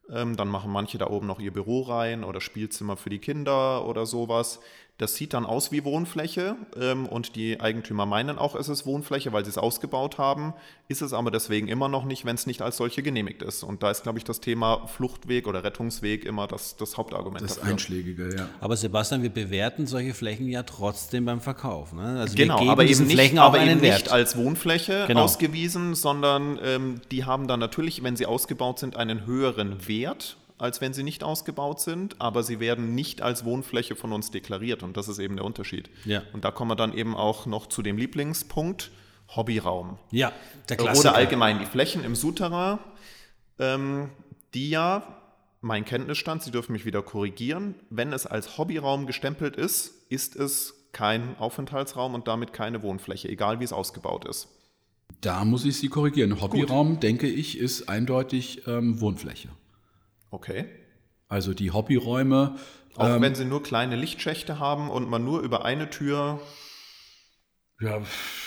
Ähm, 0.08 0.36
dann 0.36 0.48
machen 0.48 0.70
manche 0.70 0.98
da 0.98 1.08
oben 1.08 1.26
noch 1.26 1.40
ihr 1.40 1.52
Büro 1.52 1.82
rein 1.82 2.22
oder 2.22 2.40
Spielzimmer 2.40 2.96
für 2.96 3.10
die 3.10 3.18
Kinder 3.18 3.86
oder 3.86 4.06
sowas. 4.06 4.60
Das 4.98 5.16
sieht 5.16 5.34
dann 5.34 5.44
aus 5.44 5.72
wie 5.72 5.84
Wohnfläche 5.84 6.54
ähm, 6.80 7.06
und 7.06 7.34
die 7.34 7.60
Eigentümer 7.60 8.06
meinen 8.06 8.38
auch, 8.38 8.54
es 8.54 8.68
ist 8.68 8.86
Wohnfläche, 8.86 9.32
weil 9.32 9.44
sie 9.44 9.50
es 9.50 9.58
ausgebaut 9.58 10.18
haben. 10.18 10.54
Ist 10.86 11.02
es 11.02 11.12
aber 11.12 11.32
deswegen 11.32 11.66
immer 11.66 11.88
noch 11.88 12.04
nicht, 12.04 12.24
wenn 12.24 12.36
es 12.36 12.46
nicht 12.46 12.62
als 12.62 12.76
solche 12.76 13.02
genehmigt 13.02 13.42
ist. 13.42 13.64
Und 13.64 13.82
da 13.82 13.90
ist, 13.90 14.04
glaube 14.04 14.18
ich, 14.18 14.24
das 14.24 14.38
Thema 14.38 14.86
Fluchtweg 14.86 15.48
oder 15.48 15.64
Rettungsweg 15.64 16.24
immer 16.24 16.46
das, 16.46 16.76
das 16.76 16.96
Hauptargument 16.96 17.42
Das 17.44 17.56
dafür. 17.56 17.72
Einschlägige, 17.72 18.36
ja. 18.36 18.48
Aber 18.60 18.76
Sebastian, 18.76 19.24
wir 19.24 19.30
bewerten 19.30 19.88
solche 19.88 20.14
Flächen 20.14 20.46
ja 20.48 20.62
trotzdem 20.62 21.24
beim 21.24 21.40
Verkauf. 21.40 21.92
Ne? 21.92 22.20
Also 22.20 22.36
Genau, 22.36 22.54
wir 22.54 22.60
geben 22.60 22.70
aber 22.70 22.84
eben, 22.84 23.06
nicht, 23.08 23.36
aber 23.38 23.58
einen 23.58 23.70
eben 23.72 23.82
Wert. 23.82 23.94
nicht 24.02 24.12
als 24.12 24.36
Wohnfläche 24.36 25.06
Genau. 25.08 25.24
ausgewiesen, 25.24 25.96
sondern 25.96 26.60
ähm, 26.62 27.00
die 27.10 27.24
haben 27.24 27.48
dann 27.48 27.58
natürlich, 27.58 28.04
wenn 28.04 28.14
sie 28.14 28.26
ausgebaut 28.26 28.78
sind, 28.78 28.94
einen 28.96 29.26
höheren 29.26 29.88
Wert, 29.88 30.36
als 30.58 30.80
wenn 30.80 30.92
sie 30.92 31.02
nicht 31.02 31.24
ausgebaut 31.24 31.80
sind, 31.80 32.20
aber 32.20 32.42
sie 32.42 32.60
werden 32.60 32.94
nicht 32.94 33.22
als 33.22 33.44
Wohnfläche 33.44 33.96
von 33.96 34.12
uns 34.12 34.30
deklariert 34.30 34.82
und 34.82 34.96
das 34.96 35.08
ist 35.08 35.18
eben 35.18 35.36
der 35.36 35.44
Unterschied. 35.44 35.90
Ja. 36.04 36.22
Und 36.32 36.44
da 36.44 36.50
kommen 36.50 36.70
wir 36.70 36.76
dann 36.76 36.96
eben 36.96 37.16
auch 37.16 37.46
noch 37.46 37.66
zu 37.66 37.82
dem 37.82 37.96
Lieblingspunkt, 37.96 38.90
Hobbyraum. 39.34 39.98
ja, 40.10 40.32
der 40.68 40.76
Klassiker. 40.76 41.10
Oder 41.10 41.16
allgemein 41.16 41.58
die 41.58 41.66
Flächen 41.66 42.04
im 42.04 42.14
Souterrain, 42.14 42.78
ähm, 43.58 44.10
die 44.52 44.70
ja 44.70 45.02
mein 45.60 45.86
Kenntnisstand, 45.86 46.42
Sie 46.42 46.50
dürfen 46.50 46.72
mich 46.72 46.84
wieder 46.84 47.02
korrigieren, 47.02 47.74
wenn 47.88 48.12
es 48.12 48.26
als 48.26 48.58
Hobbyraum 48.58 49.06
gestempelt 49.06 49.56
ist, 49.56 49.94
ist 50.10 50.36
es 50.36 50.74
kein 50.92 51.36
Aufenthaltsraum 51.38 52.14
und 52.14 52.28
damit 52.28 52.52
keine 52.52 52.82
Wohnfläche, 52.82 53.28
egal 53.28 53.60
wie 53.60 53.64
es 53.64 53.72
ausgebaut 53.72 54.26
ist. 54.26 54.48
Da 55.22 55.44
muss 55.44 55.64
ich 55.64 55.78
Sie 55.78 55.88
korrigieren. 55.88 56.40
Hobbyraum, 56.40 57.00
denke 57.00 57.26
ich, 57.26 57.58
ist 57.58 57.88
eindeutig 57.88 58.66
ähm, 58.66 59.00
Wohnfläche. 59.00 59.48
Okay. 60.34 60.64
Also 61.28 61.54
die 61.54 61.70
Hobbyräume. 61.70 62.56
Auch 62.96 63.08
ähm, 63.08 63.22
wenn 63.22 63.36
sie 63.36 63.44
nur 63.44 63.62
kleine 63.62 63.94
Lichtschächte 63.94 64.58
haben 64.58 64.90
und 64.90 65.08
man 65.08 65.24
nur 65.24 65.40
über 65.42 65.64
eine 65.64 65.90
Tür. 65.90 66.40
Ja, 67.80 68.02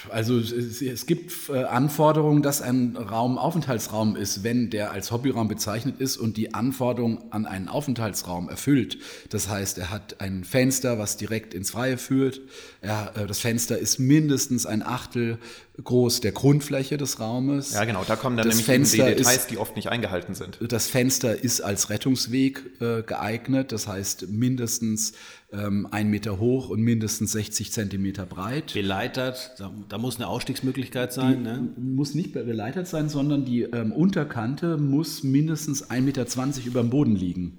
also 0.09 0.37
es, 0.37 0.81
es 0.81 1.05
gibt 1.05 1.49
äh, 1.49 1.63
Anforderungen, 1.63 2.41
dass 2.41 2.61
ein 2.61 2.97
Raum 2.97 3.37
Aufenthaltsraum 3.37 4.15
ist, 4.17 4.43
wenn 4.43 4.69
der 4.69 4.91
als 4.91 5.11
Hobbyraum 5.11 5.47
bezeichnet 5.47 5.99
ist 5.99 6.17
und 6.17 6.35
die 6.35 6.53
Anforderungen 6.53 7.31
an 7.31 7.45
einen 7.45 7.69
Aufenthaltsraum 7.69 8.49
erfüllt. 8.49 8.97
Das 9.29 9.47
heißt, 9.47 9.77
er 9.77 9.89
hat 9.89 10.19
ein 10.19 10.43
Fenster, 10.43 10.97
was 10.97 11.15
direkt 11.15 11.53
ins 11.53 11.71
Freie 11.71 11.97
führt. 11.97 12.41
Er, 12.81 13.13
äh, 13.15 13.27
das 13.27 13.39
Fenster 13.39 13.77
ist 13.77 13.97
mindestens 13.97 14.65
ein 14.65 14.81
Achtel 14.81 15.39
groß 15.83 16.21
der 16.21 16.31
Grundfläche 16.31 16.97
des 16.97 17.19
Raumes. 17.19 17.73
Ja, 17.73 17.85
genau, 17.85 18.03
da 18.05 18.15
kommen 18.15 18.35
dann 18.37 18.47
Das 18.47 18.55
nämlich 18.57 18.69
eben 18.69 18.83
die 18.83 18.89
Fenster 18.89 19.15
Details, 19.15 19.37
ist- 19.37 19.51
die 19.51 19.57
oft 19.57 19.75
nicht 19.75 19.89
eingehalten 19.89 20.33
sind. 20.35 20.57
Das 20.67 20.87
Fenster 20.87 21.43
ist 21.43 21.61
als 21.61 21.89
Rettungsweg 21.89 22.63
äh, 22.81 23.03
geeignet, 23.03 23.71
das 23.71 23.87
heißt 23.87 24.29
mindestens 24.29 25.13
ähm, 25.53 25.87
ein 25.91 26.09
Meter 26.09 26.39
hoch 26.39 26.69
und 26.69 26.81
mindestens 26.81 27.31
60 27.33 27.71
Zentimeter 27.71 28.25
breit. 28.25 28.73
Beleitert, 28.73 29.53
da, 29.59 29.71
da 29.87 29.97
muss 29.97 30.17
eine 30.17 30.27
Ausstiegsmöglichkeit 30.27 31.13
sein. 31.13 31.43
Ne? 31.43 31.69
Muss 31.77 32.15
nicht 32.15 32.33
geleitert 32.33 32.87
sein, 32.87 33.07
sondern 33.09 33.45
die 33.45 33.61
ähm, 33.61 33.91
Unterkante 33.91 34.77
muss 34.77 35.23
mindestens 35.23 35.89
1,20 35.89 36.01
Meter 36.01 36.25
über 36.65 36.81
dem 36.81 36.89
Boden 36.89 37.15
liegen. 37.15 37.57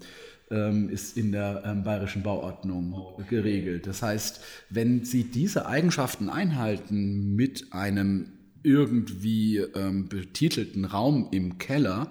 Ähm, 0.51 0.89
ist 0.89 1.19
in 1.19 1.31
der 1.31 1.63
ähm, 1.67 1.85
bayerischen 1.85 2.23
Bauordnung 2.23 2.95
geregelt. 3.29 3.87
Das 3.87 4.01
heißt, 4.03 4.41
wenn 4.71 5.05
Sie 5.05 5.25
diese 5.25 5.67
Eigenschaften 5.67 6.31
einhalten 6.31 7.35
mit 7.37 7.73
einem 7.75 8.33
irgendwie 8.63 9.59
ähm, 9.59 10.09
betitelten 10.09 10.85
Raum 10.87 11.29
im 11.33 11.59
Keller, 11.59 12.09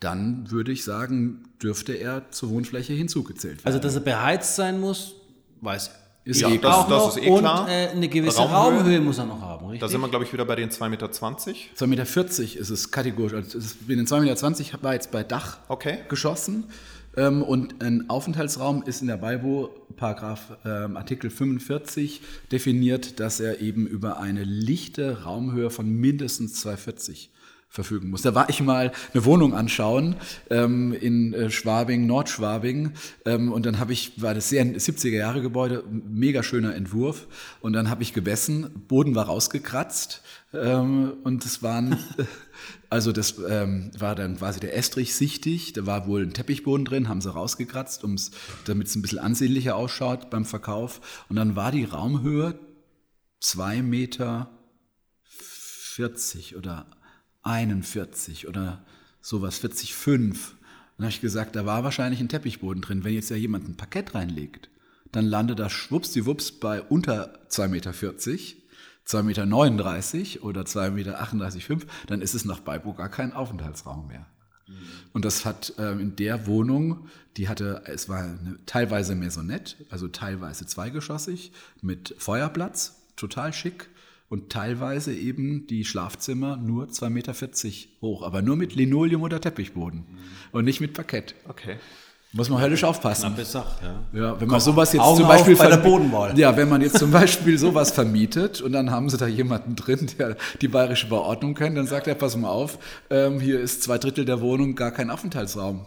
dann 0.00 0.50
würde 0.50 0.72
ich 0.72 0.82
sagen, 0.84 1.44
dürfte 1.62 1.92
er 1.92 2.30
zur 2.30 2.50
Wohnfläche 2.50 2.92
hinzugezählt 2.94 3.58
werden. 3.58 3.66
Also, 3.66 3.78
dass 3.78 3.94
er 3.94 4.00
beheizt 4.00 4.56
sein 4.56 4.80
muss, 4.80 5.14
weiß 5.60 5.90
Ist 6.24 6.40
ich 6.40 6.48
eh 6.48 6.58
klar. 6.58 6.78
auch 6.78 6.88
Das- 6.88 7.04
das 7.04 7.06
noch. 7.08 7.16
ist 7.18 7.22
eh 7.22 7.30
Und 7.30 7.38
klar. 7.40 7.68
äh, 7.68 7.88
eine 7.88 8.08
gewisse 8.08 8.38
Raumhöhe. 8.38 8.78
Raumhöhe. 8.80 9.00
muss 9.02 9.18
er 9.18 9.26
noch 9.26 9.40
haben, 9.42 9.66
richtig? 9.66 9.80
Da 9.80 9.88
sind 9.88 10.00
wir, 10.00 10.08
glaube 10.08 10.24
ich, 10.24 10.32
wieder 10.32 10.44
bei 10.46 10.56
den 10.56 10.70
2,20 10.70 10.88
Meter. 10.90 11.10
2,40 11.10 11.86
Meter 11.86 12.60
ist 12.60 12.70
es 12.70 12.90
kategorisch. 12.90 13.34
Also 13.34 13.58
es 13.58 13.64
ist, 13.66 13.76
in 13.88 13.98
den 13.98 14.06
2,20 14.06 14.64
Meter 14.72 14.82
war 14.82 14.94
jetzt 14.94 15.10
bei 15.10 15.22
Dach 15.22 15.58
Okay. 15.68 15.98
geschossen. 16.08 16.64
Ähm, 17.16 17.42
und 17.42 17.82
ein 17.82 18.08
Aufenthaltsraum 18.10 18.82
ist 18.84 19.00
in 19.00 19.08
der 19.08 19.16
BIBO, 19.16 19.70
Paragraph 19.96 20.56
ähm, 20.64 20.96
Artikel 20.96 21.30
45, 21.30 22.20
definiert, 22.50 23.20
dass 23.20 23.40
er 23.40 23.60
eben 23.60 23.86
über 23.86 24.18
eine 24.18 24.44
lichte 24.44 25.22
Raumhöhe 25.22 25.70
von 25.70 25.88
mindestens 25.88 26.64
2,40 26.64 27.28
verfügen 27.74 28.10
muss. 28.10 28.22
Da 28.22 28.36
war 28.36 28.48
ich 28.48 28.60
mal 28.60 28.92
eine 29.12 29.24
Wohnung 29.24 29.52
anschauen 29.52 30.14
ähm, 30.48 30.92
in 30.92 31.34
äh, 31.34 31.50
Schwabing, 31.50 32.06
Nordschwabing. 32.06 32.92
Ähm, 33.24 33.52
und 33.52 33.66
dann 33.66 33.80
habe 33.80 33.92
ich, 33.92 34.22
war 34.22 34.32
das 34.32 34.48
sehr 34.48 34.64
70er 34.64 35.16
Jahre 35.16 35.42
Gebäude, 35.42 35.82
mega 35.90 36.44
schöner 36.44 36.76
Entwurf. 36.76 37.26
Und 37.60 37.72
dann 37.72 37.90
habe 37.90 38.04
ich 38.04 38.12
gemessen, 38.12 38.70
Boden 38.86 39.16
war 39.16 39.26
rausgekratzt. 39.26 40.22
Ähm, 40.52 41.14
und 41.24 41.44
es 41.44 41.64
waren, 41.64 41.98
also 42.94 43.10
das 43.10 43.34
ähm, 43.48 43.90
war 43.98 44.14
dann 44.14 44.36
quasi 44.36 44.60
der 44.60 44.76
Estrich 44.76 45.16
sichtig. 45.16 45.72
Da 45.72 45.84
war 45.84 46.06
wohl 46.06 46.22
ein 46.22 46.32
Teppichboden 46.32 46.84
drin, 46.84 47.08
haben 47.08 47.20
sie 47.20 47.28
rausgekratzt, 47.28 48.04
damit 48.66 48.86
es 48.86 48.94
ein 48.94 49.02
bisschen 49.02 49.18
ansehnlicher 49.18 49.74
ausschaut 49.74 50.30
beim 50.30 50.44
Verkauf. 50.44 51.24
Und 51.28 51.34
dann 51.34 51.56
war 51.56 51.72
die 51.72 51.82
Raumhöhe 51.82 52.56
zwei 53.40 53.82
Meter 53.82 54.48
40 55.24 56.54
oder 56.54 56.86
41 57.42 58.46
oder 58.46 58.84
sowas, 59.20 59.60
40,5. 59.60 60.36
Dann 60.96 61.06
habe 61.06 61.08
ich 61.08 61.20
gesagt, 61.20 61.56
da 61.56 61.66
war 61.66 61.82
wahrscheinlich 61.82 62.20
ein 62.20 62.28
Teppichboden 62.28 62.80
drin. 62.80 63.02
Wenn 63.02 63.14
jetzt 63.14 63.28
ja 63.28 63.34
jemand 63.34 63.68
ein 63.68 63.76
Parkett 63.76 64.14
reinlegt, 64.14 64.70
dann 65.10 65.24
landet 65.24 65.58
das 65.58 65.72
schwuppsdiwupps 65.72 66.52
bei 66.52 66.80
unter 66.80 67.40
2,40 67.48 67.68
Meter, 67.70 67.92
2,39 69.06 70.16
Meter 70.16 70.44
oder 70.44 70.62
2,38,5 70.62 70.90
Meter, 70.90 71.86
dann 72.06 72.20
ist 72.22 72.34
es 72.34 72.44
nach 72.44 72.60
Beibo 72.60 72.94
gar 72.94 73.08
kein 73.08 73.32
Aufenthaltsraum 73.32 74.06
mehr. 74.06 74.26
Und 75.12 75.24
das 75.24 75.44
hat 75.44 75.74
ähm, 75.78 76.00
in 76.00 76.16
der 76.16 76.46
Wohnung, 76.46 77.08
die 77.36 77.48
hatte, 77.48 77.82
es 77.86 78.08
war 78.08 78.22
eine, 78.22 78.58
teilweise 78.66 79.14
Maisonette, 79.14 79.76
also 79.90 80.08
teilweise 80.08 80.66
zweigeschossig 80.66 81.52
mit 81.82 82.14
Feuerplatz, 82.18 83.02
total 83.16 83.52
schick. 83.52 83.88
Und 84.30 84.50
teilweise 84.50 85.14
eben 85.14 85.66
die 85.66 85.84
Schlafzimmer 85.84 86.56
nur 86.56 86.86
2,40 86.86 87.10
Meter 87.10 87.34
hoch, 88.00 88.22
aber 88.22 88.42
nur 88.42 88.56
mit 88.56 88.74
Linoleum 88.74 89.22
oder 89.22 89.40
Teppichboden 89.40 90.06
und 90.50 90.64
nicht 90.64 90.80
mit 90.80 90.94
Parkett. 90.94 91.34
Okay. 91.46 91.76
Muss 92.36 92.48
man 92.48 92.60
höllisch 92.60 92.82
aufpassen. 92.82 93.32
Bis 93.36 93.52
Sach, 93.52 93.80
ja. 93.80 94.20
Ja, 94.20 94.40
wenn 94.40 94.48
man 94.48 94.58
sowas 94.58 94.92
jetzt 94.92 95.02
Augen 95.02 95.18
zum 95.18 95.28
Beispiel 95.28 95.54
bei 95.54 95.68
der 95.68 95.76
Bodenwahl. 95.76 96.36
Ja, 96.36 96.56
wenn 96.56 96.68
man 96.68 96.80
jetzt 96.80 96.98
zum 96.98 97.12
Beispiel 97.12 97.56
sowas 97.58 97.92
vermietet 97.92 98.60
und 98.60 98.72
dann 98.72 98.90
haben 98.90 99.08
sie 99.08 99.16
da 99.16 99.28
jemanden 99.28 99.76
drin, 99.76 100.10
der 100.18 100.36
die 100.60 100.66
bayerische 100.66 101.06
Verordnung 101.06 101.54
kennt, 101.54 101.76
dann 101.76 101.86
sagt 101.86 102.08
er, 102.08 102.16
pass 102.16 102.36
mal 102.36 102.48
auf, 102.48 102.80
ähm, 103.08 103.38
hier 103.38 103.60
ist 103.60 103.84
zwei 103.84 103.98
Drittel 103.98 104.24
der 104.24 104.40
Wohnung 104.40 104.74
gar 104.74 104.90
kein 104.90 105.10
Aufenthaltsraum. 105.10 105.86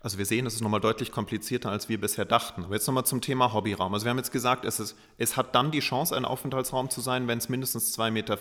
Also 0.00 0.18
wir 0.18 0.26
sehen, 0.26 0.44
es 0.44 0.54
ist 0.54 0.60
nochmal 0.60 0.80
deutlich 0.80 1.12
komplizierter, 1.12 1.70
als 1.70 1.88
wir 1.88 1.98
bisher 1.98 2.26
dachten. 2.26 2.64
Aber 2.64 2.74
jetzt 2.74 2.86
nochmal 2.86 3.06
zum 3.06 3.22
Thema 3.22 3.54
Hobbyraum. 3.54 3.94
Also 3.94 4.04
wir 4.04 4.10
haben 4.10 4.18
jetzt 4.18 4.32
gesagt, 4.32 4.66
es, 4.66 4.78
ist, 4.78 4.96
es 5.16 5.38
hat 5.38 5.54
dann 5.54 5.70
die 5.70 5.80
Chance, 5.80 6.14
ein 6.14 6.26
Aufenthaltsraum 6.26 6.90
zu 6.90 7.00
sein, 7.00 7.26
wenn 7.26 7.38
es 7.38 7.48
mindestens 7.48 7.98
2,40 7.98 8.10
Meter 8.10 8.38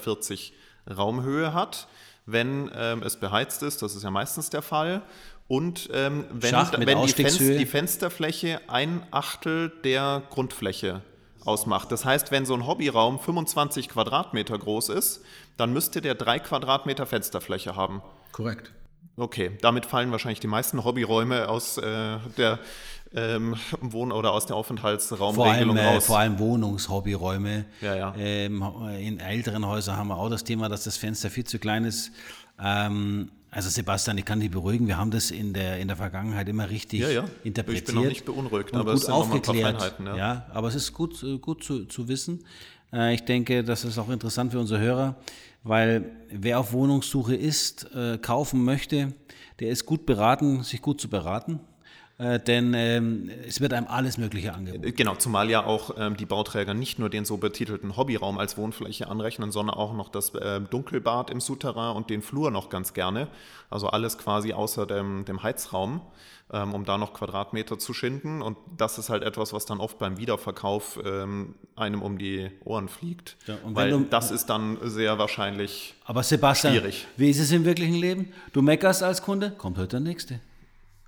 Raumhöhe 0.94 1.54
hat, 1.54 1.88
wenn 2.26 2.70
ähm, 2.76 3.02
es 3.02 3.18
beheizt 3.18 3.64
ist, 3.64 3.82
das 3.82 3.96
ist 3.96 4.04
ja 4.04 4.12
meistens 4.12 4.50
der 4.50 4.62
Fall. 4.62 5.02
Und 5.48 5.90
ähm, 5.94 6.26
wenn, 6.32 6.54
wenn 6.54 7.02
die, 7.04 7.14
Fenster, 7.14 7.58
die 7.58 7.66
Fensterfläche 7.66 8.60
ein 8.68 9.04
Achtel 9.12 9.72
der 9.84 10.24
Grundfläche 10.30 11.02
ausmacht. 11.46 11.92
Das 11.92 12.04
heißt, 12.04 12.32
wenn 12.32 12.46
so 12.46 12.54
ein 12.54 12.68
Hobbyraum 12.68 13.20
25 13.20 13.90
Quadratmeter 13.90 14.58
groß 14.58 14.90
ist, 14.90 15.22
dann 15.56 15.72
müsste 15.72 16.02
der 16.02 16.16
drei 16.16 16.40
Quadratmeter 16.40 17.06
Fensterfläche 17.06 17.76
haben. 17.76 18.02
Korrekt. 18.34 18.74
Okay, 19.16 19.58
damit 19.62 19.86
fallen 19.88 20.12
wahrscheinlich 20.12 20.42
die 20.42 20.48
meisten 20.48 20.84
Hobbyräume 20.84 21.50
aus 21.50 21.78
äh, 21.78 22.18
der 22.38 22.60
ähm, 23.16 23.56
Wohn- 23.82 24.12
oder 24.12 24.32
aus 24.34 24.46
der 24.46 24.50
Vor 24.50 24.58
allem, 24.58 24.60
Aufenthaltsraumregelung 24.60 25.78
äh, 25.78 25.86
raus. 25.86 26.06
vor 26.06 26.20
allem 26.20 26.38
Wohnungshobbyräume. 26.38 27.66
Ja, 27.82 27.96
ja. 27.96 28.16
Ähm, 28.18 28.64
in 29.00 29.20
älteren 29.20 29.66
Häusern 29.66 29.98
haben 29.98 30.10
wir 30.10 30.18
auch 30.18 30.30
das 30.30 30.44
Thema, 30.44 30.70
dass 30.70 30.84
das 30.84 30.98
Fenster 30.98 31.30
viel 31.30 31.46
zu 31.46 31.58
klein 31.58 31.86
ist. 31.86 32.12
Ähm, 32.60 33.30
also 33.50 33.70
Sebastian, 33.70 34.18
ich 34.18 34.26
kann 34.26 34.40
dich 34.40 34.52
beruhigen, 34.52 34.88
wir 34.88 34.98
haben 34.98 35.10
das 35.12 35.32
in 35.32 35.54
der, 35.54 35.80
in 35.80 35.88
der 35.88 35.98
Vergangenheit 35.98 36.50
immer 36.50 36.70
richtig 36.70 37.00
Ja, 37.00 37.10
ja. 37.10 37.26
interpretiert. 37.44 37.88
Ich 37.88 37.94
bin 37.94 38.04
noch 38.04 38.10
nicht 38.10 38.26
beunruhigt, 38.26 38.74
aber 38.74 38.92
gut 38.92 39.00
es 39.00 39.06
sind 39.06 39.14
aufgeklärt. 39.14 39.96
Ja. 40.04 40.16
ja. 40.16 40.46
aber 40.54 40.68
es 40.68 40.76
ist 40.76 40.94
gut, 40.94 41.24
äh, 41.24 41.38
gut 41.38 41.64
zu, 41.64 41.86
zu 41.86 42.08
wissen. 42.08 42.44
Äh, 42.92 43.14
Ich 43.14 43.26
denke, 43.26 43.64
das 43.64 43.86
ist 43.86 43.98
auch 43.98 44.10
interessant 44.10 44.52
für 44.52 44.60
unsere 44.60 44.80
Hörer, 44.82 45.16
weil 45.64 46.12
wer 46.30 46.60
auf 46.60 46.74
Wohnungssuche 46.74 47.36
ist, 47.36 47.90
äh, 47.96 48.18
kaufen 48.18 48.64
möchte, 48.64 49.14
der 49.60 49.70
ist 49.70 49.86
gut 49.86 50.06
beraten, 50.06 50.64
sich 50.64 50.82
gut 50.82 51.00
zu 51.02 51.10
beraten. 51.10 51.60
Äh, 52.20 52.40
Denn 52.40 52.74
ähm, 52.74 53.30
es 53.48 53.62
wird 53.62 53.74
einem 53.74 53.86
alles 53.88 54.18
Mögliche 54.18 54.54
angeboten. 54.54 54.96
Genau, 54.96 55.14
zumal 55.16 55.52
ja 55.52 55.64
auch 55.66 55.92
ähm, 56.00 56.18
die 56.18 56.26
Bauträger 56.26 56.74
nicht 56.74 56.98
nur 56.98 57.10
den 57.12 57.26
so 57.26 57.38
betitelten 57.38 57.96
Hobbyraum 57.96 58.40
als 58.40 58.58
Wohnfläche 58.58 59.08
anrechnen, 59.08 59.52
sondern 59.52 59.76
auch 59.76 59.94
noch 59.94 60.10
das 60.10 60.34
äh, 60.34 60.60
Dunkelbad 60.62 61.30
im 61.30 61.40
Souterrain 61.40 61.96
und 61.96 62.10
den 62.10 62.24
Flur 62.24 62.50
noch 62.50 62.70
ganz 62.70 62.94
gerne. 62.96 63.28
Also 63.70 63.88
alles 63.90 64.18
quasi 64.18 64.54
außer 64.54 64.88
dem, 64.88 65.26
dem 65.26 65.44
Heizraum, 65.44 66.02
ähm, 66.52 66.74
um 66.74 66.86
da 66.86 66.98
noch 66.98 67.14
Quadratmeter 67.14 67.78
zu 67.78 67.94
schinden. 67.94 68.42
Und 68.42 68.58
das 68.76 68.98
ist 68.98 69.10
halt 69.10 69.22
etwas, 69.22 69.54
was 69.54 69.68
dann 69.68 69.80
oft 69.80 70.00
beim 70.00 70.18
Wiederverkauf 70.18 71.00
ähm, 71.06 71.54
einem 71.76 72.02
um 72.02 72.18
die 72.18 72.50
Ohren 72.66 72.90
fliegt. 72.90 73.38
Ja, 73.46 73.58
weil 73.64 73.92
du- 73.92 74.06
das 74.10 74.32
ist 74.32 74.48
dann 74.48 74.80
sehr 74.82 75.20
wahrscheinlich 75.20 75.94
Aber 76.06 76.24
Sebastian, 76.24 76.74
Schwierig. 76.74 77.06
wie 77.16 77.30
ist 77.30 77.40
es 77.40 77.52
im 77.52 77.64
wirklichen 77.64 77.94
Leben? 77.96 78.34
Du 78.54 78.64
meckerst 78.64 79.04
als 79.04 79.22
Kunde, 79.22 79.52
kommt 79.52 79.78
heute 79.78 79.90
der 79.90 80.00
Nächste 80.00 80.40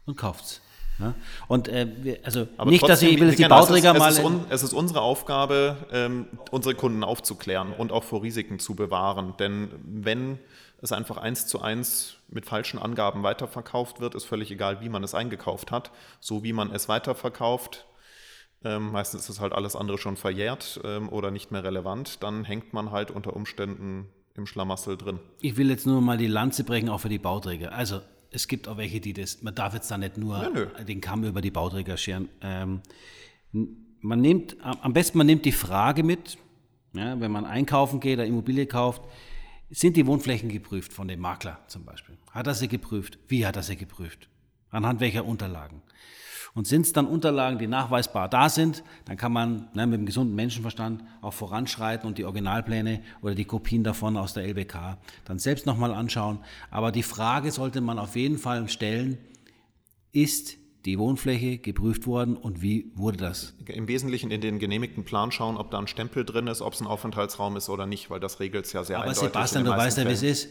und 0.05 0.15
kauft's. 0.15 0.61
Ja? 0.99 1.13
Und 1.47 1.67
äh, 1.67 2.19
also 2.23 2.47
Aber 2.57 2.69
nicht, 2.69 2.87
dass 2.87 3.01
ich, 3.01 3.13
ich 3.13 3.19
will 3.19 3.33
die 3.33 3.45
Bauträger 3.45 3.93
es 3.93 3.99
mal. 3.99 4.11
ist, 4.11 4.19
es, 4.19 4.25
ist 4.25 4.41
es 4.49 4.63
ist 4.63 4.73
unsere 4.73 5.01
Aufgabe, 5.01 5.77
ähm, 5.91 6.27
unsere 6.51 6.75
Kunden 6.75 7.03
aufzuklären 7.03 7.73
und 7.73 7.91
auch 7.91 8.03
vor 8.03 8.21
Risiken 8.21 8.59
zu 8.59 8.75
bewahren. 8.75 9.33
Denn 9.39 9.69
wenn 9.83 10.39
es 10.81 10.91
einfach 10.91 11.17
eins 11.17 11.47
zu 11.47 11.61
eins 11.61 12.15
mit 12.27 12.45
falschen 12.45 12.79
Angaben 12.79 13.23
weiterverkauft 13.23 13.99
wird, 13.99 14.15
ist 14.15 14.25
völlig 14.25 14.51
egal, 14.51 14.81
wie 14.81 14.89
man 14.89 15.03
es 15.03 15.15
eingekauft 15.15 15.71
hat. 15.71 15.91
So 16.19 16.43
wie 16.43 16.53
man 16.53 16.71
es 16.71 16.87
weiterverkauft, 16.89 17.85
ähm, 18.63 18.91
meistens 18.91 19.23
ist 19.23 19.29
es 19.29 19.39
halt 19.39 19.53
alles 19.53 19.75
andere 19.75 19.97
schon 19.97 20.17
verjährt 20.17 20.81
ähm, 20.83 21.09
oder 21.09 21.31
nicht 21.31 21.51
mehr 21.51 21.63
relevant, 21.63 22.23
dann 22.23 22.43
hängt 22.43 22.73
man 22.73 22.91
halt 22.91 23.09
unter 23.11 23.35
Umständen 23.35 24.09
im 24.35 24.45
Schlamassel 24.45 24.97
drin. 24.97 25.19
ich 25.41 25.57
will 25.57 25.69
jetzt 25.69 25.85
nur 25.85 26.01
mal 26.01 26.17
die 26.17 26.27
Lanze 26.27 26.63
brechen, 26.63 26.89
auch 26.89 26.99
für 26.99 27.09
die 27.09 27.19
Bauträger. 27.19 27.73
Also 27.73 28.01
es 28.31 28.47
gibt 28.47 28.67
auch 28.67 28.77
welche, 28.77 28.99
die 28.99 29.13
das, 29.13 29.41
man 29.41 29.55
darf 29.55 29.73
jetzt 29.73 29.89
da 29.91 29.97
nicht 29.97 30.17
nur 30.17 30.41
Ja, 30.41 30.49
nö. 30.49 30.65
den 30.85 31.01
Kamm 31.01 31.23
über 31.23 31.41
die 31.41 31.51
Bauträger 31.51 31.97
scheren. 31.97 32.29
Ähm, 32.41 32.81
man 34.01 34.21
nimmt, 34.21 34.57
am 34.61 34.93
besten 34.93 35.17
man 35.17 35.27
nimmt 35.27 35.45
die 35.45 35.51
Frage 35.51 36.03
mit, 36.03 36.37
ja, 36.93 37.19
wenn 37.19 37.31
man 37.31 37.45
einkaufen 37.45 37.99
geht, 37.99 38.19
eine 38.19 38.27
Immobilie 38.27 38.65
kauft, 38.65 39.01
sind 39.69 39.97
die 39.97 40.07
Wohnflächen 40.07 40.49
geprüft 40.49 40.93
von 40.93 41.07
dem 41.07 41.19
Makler 41.19 41.59
zum 41.67 41.85
Beispiel? 41.85 42.17
Hat 42.31 42.47
er 42.47 42.55
sie 42.55 42.67
geprüft? 42.67 43.19
Wie 43.27 43.45
hat 43.45 43.55
er 43.55 43.63
sie 43.63 43.75
geprüft? 43.75 44.27
Anhand 44.71 44.99
welcher 44.99 45.25
Unterlagen? 45.25 45.81
Und 46.53 46.67
sind 46.67 46.81
es 46.81 46.93
dann 46.93 47.07
Unterlagen, 47.07 47.59
die 47.59 47.67
nachweisbar 47.67 48.27
da 48.29 48.49
sind, 48.49 48.83
dann 49.05 49.17
kann 49.17 49.31
man 49.31 49.69
ne, 49.73 49.85
mit 49.87 49.99
dem 49.99 50.05
gesunden 50.05 50.35
Menschenverstand 50.35 51.03
auch 51.21 51.33
voranschreiten 51.33 52.07
und 52.07 52.17
die 52.17 52.25
Originalpläne 52.25 53.01
oder 53.21 53.35
die 53.35 53.45
Kopien 53.45 53.83
davon 53.83 54.17
aus 54.17 54.33
der 54.33 54.47
LBK 54.47 54.97
dann 55.25 55.39
selbst 55.39 55.65
nochmal 55.65 55.93
anschauen. 55.93 56.39
Aber 56.71 56.91
die 56.91 57.03
Frage 57.03 57.51
sollte 57.51 57.81
man 57.81 57.99
auf 57.99 58.15
jeden 58.15 58.37
Fall 58.37 58.67
stellen, 58.69 59.17
ist 60.11 60.57
die 60.85 60.97
Wohnfläche 60.97 61.57
geprüft 61.57 62.07
worden 62.07 62.37
und 62.37 62.61
wie 62.61 62.91
wurde 62.95 63.17
das? 63.17 63.53
Im 63.65 63.87
Wesentlichen 63.87 64.31
in 64.31 64.41
den 64.41 64.59
genehmigten 64.59 65.03
Plan 65.03 65.31
schauen, 65.31 65.57
ob 65.57 65.71
da 65.71 65.79
ein 65.79 65.87
Stempel 65.87 66.23
drin 66.23 66.47
ist, 66.47 66.61
ob 66.61 66.73
es 66.73 66.81
ein 66.81 66.87
Aufenthaltsraum 66.87 67.57
ist 67.57 67.69
oder 67.69 67.85
nicht, 67.85 68.09
weil 68.09 68.19
das 68.19 68.39
regelt 68.39 68.65
es 68.65 68.73
ja 68.73 68.83
sehr 68.83 68.97
Aber 68.97 69.07
eindeutig. 69.07 69.29
Sebastian, 69.29 69.65
in 69.65 69.71
du 69.71 69.77
weißt 69.77 69.97
ja, 69.97 70.07
wie 70.07 70.13
es 70.13 70.23
ist. 70.23 70.49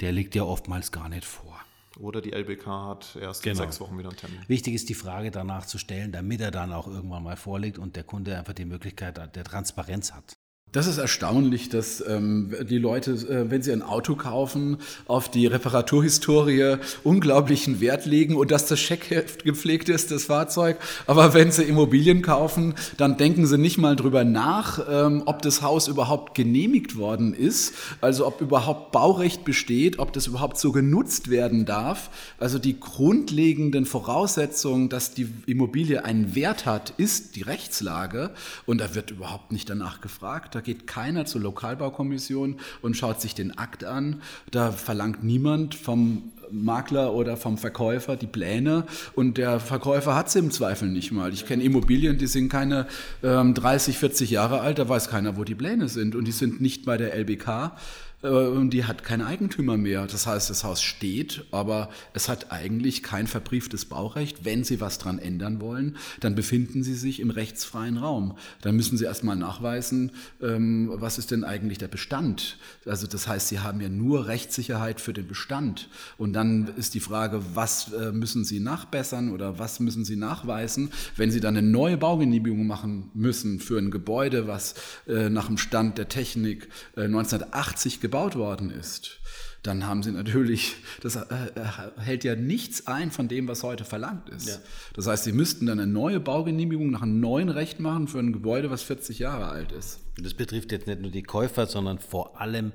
Der 0.00 0.12
liegt 0.12 0.34
ja 0.34 0.44
oftmals 0.44 0.92
gar 0.92 1.08
nicht 1.08 1.24
vor. 1.24 1.57
Oder 1.98 2.20
die 2.20 2.32
LBK 2.32 2.66
hat 2.66 3.16
erst 3.20 3.44
in 3.44 3.52
Genau. 3.52 3.64
sechs 3.64 3.80
Wochen 3.80 3.98
wieder 3.98 4.08
einen 4.08 4.16
Termin. 4.16 4.40
Wichtig 4.46 4.74
ist 4.74 4.88
die 4.88 4.94
Frage 4.94 5.30
danach 5.30 5.66
zu 5.66 5.78
stellen, 5.78 6.12
damit 6.12 6.40
er 6.40 6.50
dann 6.50 6.72
auch 6.72 6.86
irgendwann 6.86 7.22
mal 7.22 7.36
vorliegt 7.36 7.78
und 7.78 7.96
der 7.96 8.04
Kunde 8.04 8.38
einfach 8.38 8.52
die 8.54 8.64
Möglichkeit 8.64 9.16
der 9.18 9.44
Transparenz 9.44 10.12
hat. 10.14 10.37
Das 10.72 10.86
ist 10.86 10.98
erstaunlich, 10.98 11.70
dass 11.70 12.04
ähm, 12.06 12.54
die 12.68 12.76
Leute, 12.76 13.12
äh, 13.12 13.50
wenn 13.50 13.62
sie 13.62 13.72
ein 13.72 13.80
Auto 13.80 14.16
kaufen, 14.16 14.76
auf 15.06 15.30
die 15.30 15.46
Reparaturhistorie 15.46 16.76
unglaublichen 17.04 17.80
Wert 17.80 18.04
legen 18.04 18.36
und 18.36 18.50
dass 18.50 18.66
das 18.66 18.78
Scheckheft 18.78 19.44
gepflegt 19.44 19.88
ist, 19.88 20.10
das 20.10 20.24
Fahrzeug. 20.24 20.76
Aber 21.06 21.32
wenn 21.32 21.50
sie 21.52 21.62
Immobilien 21.62 22.20
kaufen, 22.20 22.74
dann 22.98 23.16
denken 23.16 23.46
sie 23.46 23.56
nicht 23.56 23.78
mal 23.78 23.96
drüber 23.96 24.24
nach, 24.24 24.80
ähm, 24.90 25.22
ob 25.24 25.40
das 25.40 25.62
Haus 25.62 25.88
überhaupt 25.88 26.34
genehmigt 26.34 26.98
worden 26.98 27.32
ist, 27.32 27.72
also 28.02 28.26
ob 28.26 28.42
überhaupt 28.42 28.92
Baurecht 28.92 29.44
besteht, 29.46 29.98
ob 29.98 30.12
das 30.12 30.26
überhaupt 30.26 30.58
so 30.58 30.70
genutzt 30.72 31.30
werden 31.30 31.64
darf. 31.64 32.10
Also 32.38 32.58
die 32.58 32.78
grundlegenden 32.78 33.86
Voraussetzungen, 33.86 34.90
dass 34.90 35.14
die 35.14 35.28
Immobilie 35.46 36.04
einen 36.04 36.34
Wert 36.34 36.66
hat, 36.66 36.92
ist 36.98 37.36
die 37.36 37.42
Rechtslage 37.42 38.32
und 38.66 38.82
da 38.82 38.94
wird 38.94 39.10
überhaupt 39.10 39.50
nicht 39.50 39.70
danach 39.70 40.02
gefragt. 40.02 40.57
Da 40.58 40.62
geht 40.62 40.88
keiner 40.88 41.24
zur 41.24 41.40
Lokalbaukommission 41.42 42.56
und 42.82 42.96
schaut 42.96 43.20
sich 43.20 43.32
den 43.36 43.56
Akt 43.56 43.84
an. 43.84 44.20
Da 44.50 44.72
verlangt 44.72 45.22
niemand 45.22 45.76
vom 45.76 46.32
Makler 46.50 47.14
oder 47.14 47.36
vom 47.36 47.58
Verkäufer 47.58 48.16
die 48.16 48.26
Pläne 48.26 48.82
und 49.14 49.38
der 49.38 49.60
Verkäufer 49.60 50.16
hat 50.16 50.30
sie 50.30 50.40
im 50.40 50.50
Zweifel 50.50 50.88
nicht 50.88 51.12
mal. 51.12 51.32
Ich 51.32 51.46
kenne 51.46 51.62
Immobilien, 51.62 52.18
die 52.18 52.26
sind 52.26 52.48
keine 52.48 52.88
ähm, 53.22 53.54
30, 53.54 53.98
40 53.98 54.30
Jahre 54.30 54.60
alt, 54.60 54.80
da 54.80 54.88
weiß 54.88 55.10
keiner, 55.10 55.36
wo 55.36 55.44
die 55.44 55.54
Pläne 55.54 55.88
sind 55.88 56.16
und 56.16 56.24
die 56.24 56.32
sind 56.32 56.60
nicht 56.60 56.84
bei 56.84 56.96
der 56.96 57.14
LBK 57.14 57.76
und 58.20 58.70
die 58.70 58.84
hat 58.84 59.04
keinen 59.04 59.22
Eigentümer 59.22 59.76
mehr. 59.76 60.06
Das 60.06 60.26
heißt, 60.26 60.50
das 60.50 60.64
Haus 60.64 60.82
steht, 60.82 61.44
aber 61.52 61.88
es 62.14 62.28
hat 62.28 62.50
eigentlich 62.50 63.04
kein 63.04 63.28
verbrieftes 63.28 63.84
Baurecht. 63.84 64.44
Wenn 64.44 64.64
Sie 64.64 64.80
was 64.80 64.98
dran 64.98 65.20
ändern 65.20 65.60
wollen, 65.60 65.96
dann 66.18 66.34
befinden 66.34 66.82
Sie 66.82 66.94
sich 66.94 67.20
im 67.20 67.30
rechtsfreien 67.30 67.96
Raum. 67.96 68.36
Dann 68.60 68.74
müssen 68.74 68.98
Sie 68.98 69.04
erstmal 69.04 69.36
nachweisen, 69.36 70.10
ähm, 70.42 70.90
was 70.94 71.18
ist 71.18 71.30
denn 71.30 71.44
eigentlich 71.44 71.78
der 71.78 71.86
Bestand. 71.86 72.58
Also 72.86 73.06
das 73.06 73.28
heißt, 73.28 73.48
Sie 73.48 73.60
haben 73.60 73.80
ja 73.80 73.88
nur 73.88 74.26
Rechtssicherheit 74.26 75.00
für 75.00 75.12
den 75.12 75.28
Bestand. 75.28 75.88
Und 76.16 76.32
dann 76.32 76.72
ist 76.76 76.94
die 76.94 77.00
Frage, 77.00 77.40
was 77.54 77.92
äh, 77.92 78.10
müssen 78.10 78.44
Sie 78.44 78.58
nachbessern 78.58 79.30
oder 79.30 79.60
was 79.60 79.78
müssen 79.78 80.04
Sie 80.04 80.16
nachweisen, 80.16 80.90
wenn 81.16 81.30
Sie 81.30 81.38
dann 81.40 81.56
eine 81.56 81.66
neue 81.66 81.96
Baugenehmigung 81.96 82.66
machen 82.66 83.10
müssen 83.14 83.60
für 83.60 83.78
ein 83.78 83.92
Gebäude, 83.92 84.48
was 84.48 84.74
äh, 85.06 85.30
nach 85.30 85.46
dem 85.46 85.56
Stand 85.56 85.98
der 85.98 86.08
Technik 86.08 86.68
äh, 86.96 87.02
1980 87.02 88.00
gebaut 88.08 88.36
worden 88.36 88.70
ist. 88.70 89.20
Dann 89.62 89.86
haben 89.86 90.02
sie 90.02 90.12
natürlich, 90.12 90.76
das 91.02 91.16
äh, 91.16 91.20
äh, 91.54 92.00
hält 92.00 92.24
ja 92.24 92.36
nichts 92.36 92.86
ein 92.86 93.10
von 93.10 93.28
dem, 93.28 93.48
was 93.48 93.62
heute 93.62 93.84
verlangt 93.84 94.28
ist. 94.30 94.48
Ja. 94.48 94.56
Das 94.94 95.06
heißt, 95.06 95.24
sie 95.24 95.32
müssten 95.32 95.66
dann 95.66 95.78
eine 95.78 95.90
neue 95.90 96.20
Baugenehmigung 96.20 96.90
nach 96.90 97.02
einem 97.02 97.20
neuen 97.20 97.48
Recht 97.48 97.80
machen 97.80 98.08
für 98.08 98.18
ein 98.18 98.32
Gebäude, 98.32 98.70
was 98.70 98.82
40 98.82 99.18
Jahre 99.18 99.48
alt 99.48 99.72
ist. 99.72 100.00
Und 100.16 100.24
das 100.24 100.34
betrifft 100.34 100.72
jetzt 100.72 100.86
nicht 100.86 101.00
nur 101.00 101.10
die 101.10 101.22
Käufer, 101.22 101.66
sondern 101.66 101.98
vor 101.98 102.40
allem, 102.40 102.72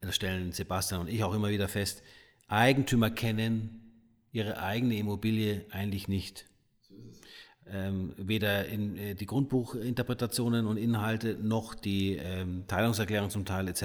das 0.00 0.14
stellen 0.14 0.52
Sebastian 0.52 1.02
und 1.02 1.08
ich 1.08 1.22
auch 1.24 1.34
immer 1.34 1.50
wieder 1.50 1.68
fest, 1.68 2.02
Eigentümer 2.46 3.10
kennen 3.10 3.80
ihre 4.32 4.58
eigene 4.62 4.96
Immobilie 4.96 5.66
eigentlich 5.70 6.08
nicht. 6.08 6.46
Ähm, 7.72 8.12
weder 8.18 8.66
in 8.66 8.98
äh, 8.98 9.14
die 9.14 9.24
Grundbuchinterpretationen 9.24 10.66
und 10.66 10.76
Inhalte 10.76 11.38
noch 11.40 11.74
die 11.74 12.16
ähm, 12.16 12.64
Teilungserklärung 12.66 13.30
zum 13.30 13.46
Teil 13.46 13.68
etc. 13.68 13.82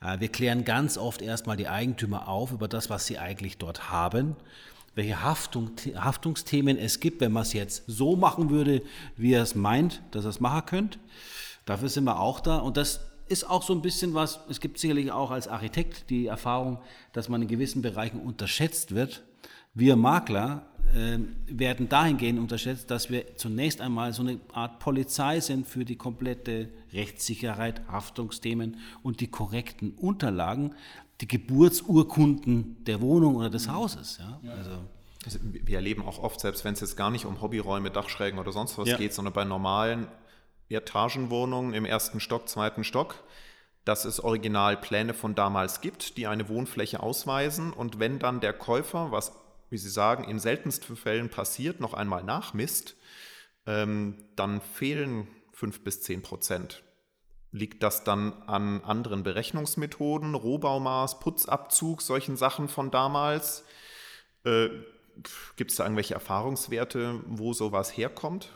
Äh, 0.00 0.20
wir 0.20 0.28
klären 0.28 0.64
ganz 0.64 0.96
oft 0.96 1.20
erstmal 1.20 1.58
die 1.58 1.68
Eigentümer 1.68 2.26
auf 2.26 2.52
über 2.52 2.68
das, 2.68 2.88
was 2.88 3.06
sie 3.06 3.18
eigentlich 3.18 3.58
dort 3.58 3.90
haben, 3.90 4.34
welche 4.94 5.22
Haftung, 5.22 5.72
Haftungsthemen 5.94 6.78
es 6.78 7.00
gibt, 7.00 7.20
wenn 7.20 7.32
man 7.32 7.42
es 7.42 7.52
jetzt 7.52 7.84
so 7.86 8.16
machen 8.16 8.48
würde, 8.48 8.80
wie 9.18 9.34
er 9.34 9.42
es 9.42 9.54
meint, 9.54 10.00
dass 10.12 10.24
er 10.24 10.30
es 10.30 10.40
machen 10.40 10.64
könnte. 10.64 10.98
Dafür 11.66 11.90
sind 11.90 12.04
wir 12.04 12.18
auch 12.18 12.40
da 12.40 12.58
und 12.58 12.78
das 12.78 13.00
ist 13.28 13.48
auch 13.48 13.62
so 13.62 13.74
ein 13.74 13.82
bisschen 13.82 14.14
was, 14.14 14.40
es 14.48 14.60
gibt 14.60 14.78
sicherlich 14.78 15.12
auch 15.12 15.30
als 15.30 15.48
Architekt 15.48 16.08
die 16.08 16.26
Erfahrung, 16.26 16.78
dass 17.12 17.28
man 17.28 17.42
in 17.42 17.48
gewissen 17.48 17.82
Bereichen 17.82 18.20
unterschätzt 18.20 18.94
wird. 18.94 19.22
Wir 19.74 19.96
Makler 19.96 20.66
äh, 20.94 21.18
werden 21.46 21.88
dahingehend 21.88 22.38
unterschätzt, 22.38 22.90
dass 22.90 23.10
wir 23.10 23.36
zunächst 23.36 23.80
einmal 23.80 24.12
so 24.12 24.22
eine 24.22 24.38
Art 24.52 24.78
Polizei 24.78 25.40
sind 25.40 25.66
für 25.66 25.84
die 25.84 25.96
komplette 25.96 26.68
Rechtssicherheit, 26.92 27.80
Haftungsthemen 27.88 28.76
und 29.02 29.20
die 29.20 29.28
korrekten 29.28 29.92
Unterlagen, 29.92 30.74
die 31.22 31.28
Geburtsurkunden 31.28 32.84
der 32.84 33.00
Wohnung 33.00 33.36
oder 33.36 33.48
des 33.48 33.68
Hauses. 33.68 34.18
Ja? 34.18 34.40
Also, 34.56 34.70
Also, 35.24 35.38
wir 35.42 35.76
erleben 35.76 36.02
auch 36.02 36.18
oft, 36.18 36.40
selbst 36.40 36.64
wenn 36.64 36.74
es 36.74 36.80
jetzt 36.80 36.96
gar 36.96 37.10
nicht 37.10 37.26
um 37.26 37.40
Hobbyräume, 37.40 37.90
Dachschrägen 37.90 38.40
oder 38.40 38.50
sonst 38.50 38.76
was 38.76 38.88
Ja. 38.88 38.96
geht, 38.96 39.14
sondern 39.14 39.32
bei 39.32 39.44
normalen 39.44 40.08
Etagenwohnungen 40.68 41.74
im 41.74 41.84
ersten 41.84 42.18
Stock, 42.18 42.48
zweiten 42.48 42.82
Stock, 42.82 43.22
dass 43.84 44.04
es 44.04 44.22
Originalpläne 44.22 45.14
von 45.14 45.34
damals 45.34 45.80
gibt, 45.80 46.16
die 46.16 46.26
eine 46.26 46.48
Wohnfläche 46.48 47.00
ausweisen. 47.00 47.72
Und 47.72 47.98
wenn 47.98 48.18
dann 48.18 48.40
der 48.40 48.52
Käufer, 48.52 49.12
was, 49.12 49.32
wie 49.72 49.78
Sie 49.78 49.88
sagen, 49.88 50.24
in 50.24 50.38
seltensten 50.38 50.96
Fällen 50.96 51.30
passiert, 51.30 51.80
noch 51.80 51.94
einmal 51.94 52.22
nachmisst, 52.22 52.94
ähm, 53.66 54.22
dann 54.36 54.60
fehlen 54.60 55.26
fünf 55.52 55.82
bis 55.82 56.02
zehn 56.02 56.20
Prozent. 56.20 56.82
Liegt 57.52 57.82
das 57.82 58.04
dann 58.04 58.34
an 58.42 58.82
anderen 58.82 59.22
Berechnungsmethoden, 59.22 60.34
Rohbaumaß, 60.34 61.20
Putzabzug, 61.20 62.02
solchen 62.02 62.36
Sachen 62.36 62.68
von 62.68 62.90
damals? 62.90 63.64
Äh, 64.44 64.68
Gibt 65.56 65.70
es 65.70 65.78
da 65.78 65.84
irgendwelche 65.84 66.14
Erfahrungswerte, 66.14 67.22
wo 67.26 67.54
sowas 67.54 67.96
herkommt? 67.96 68.50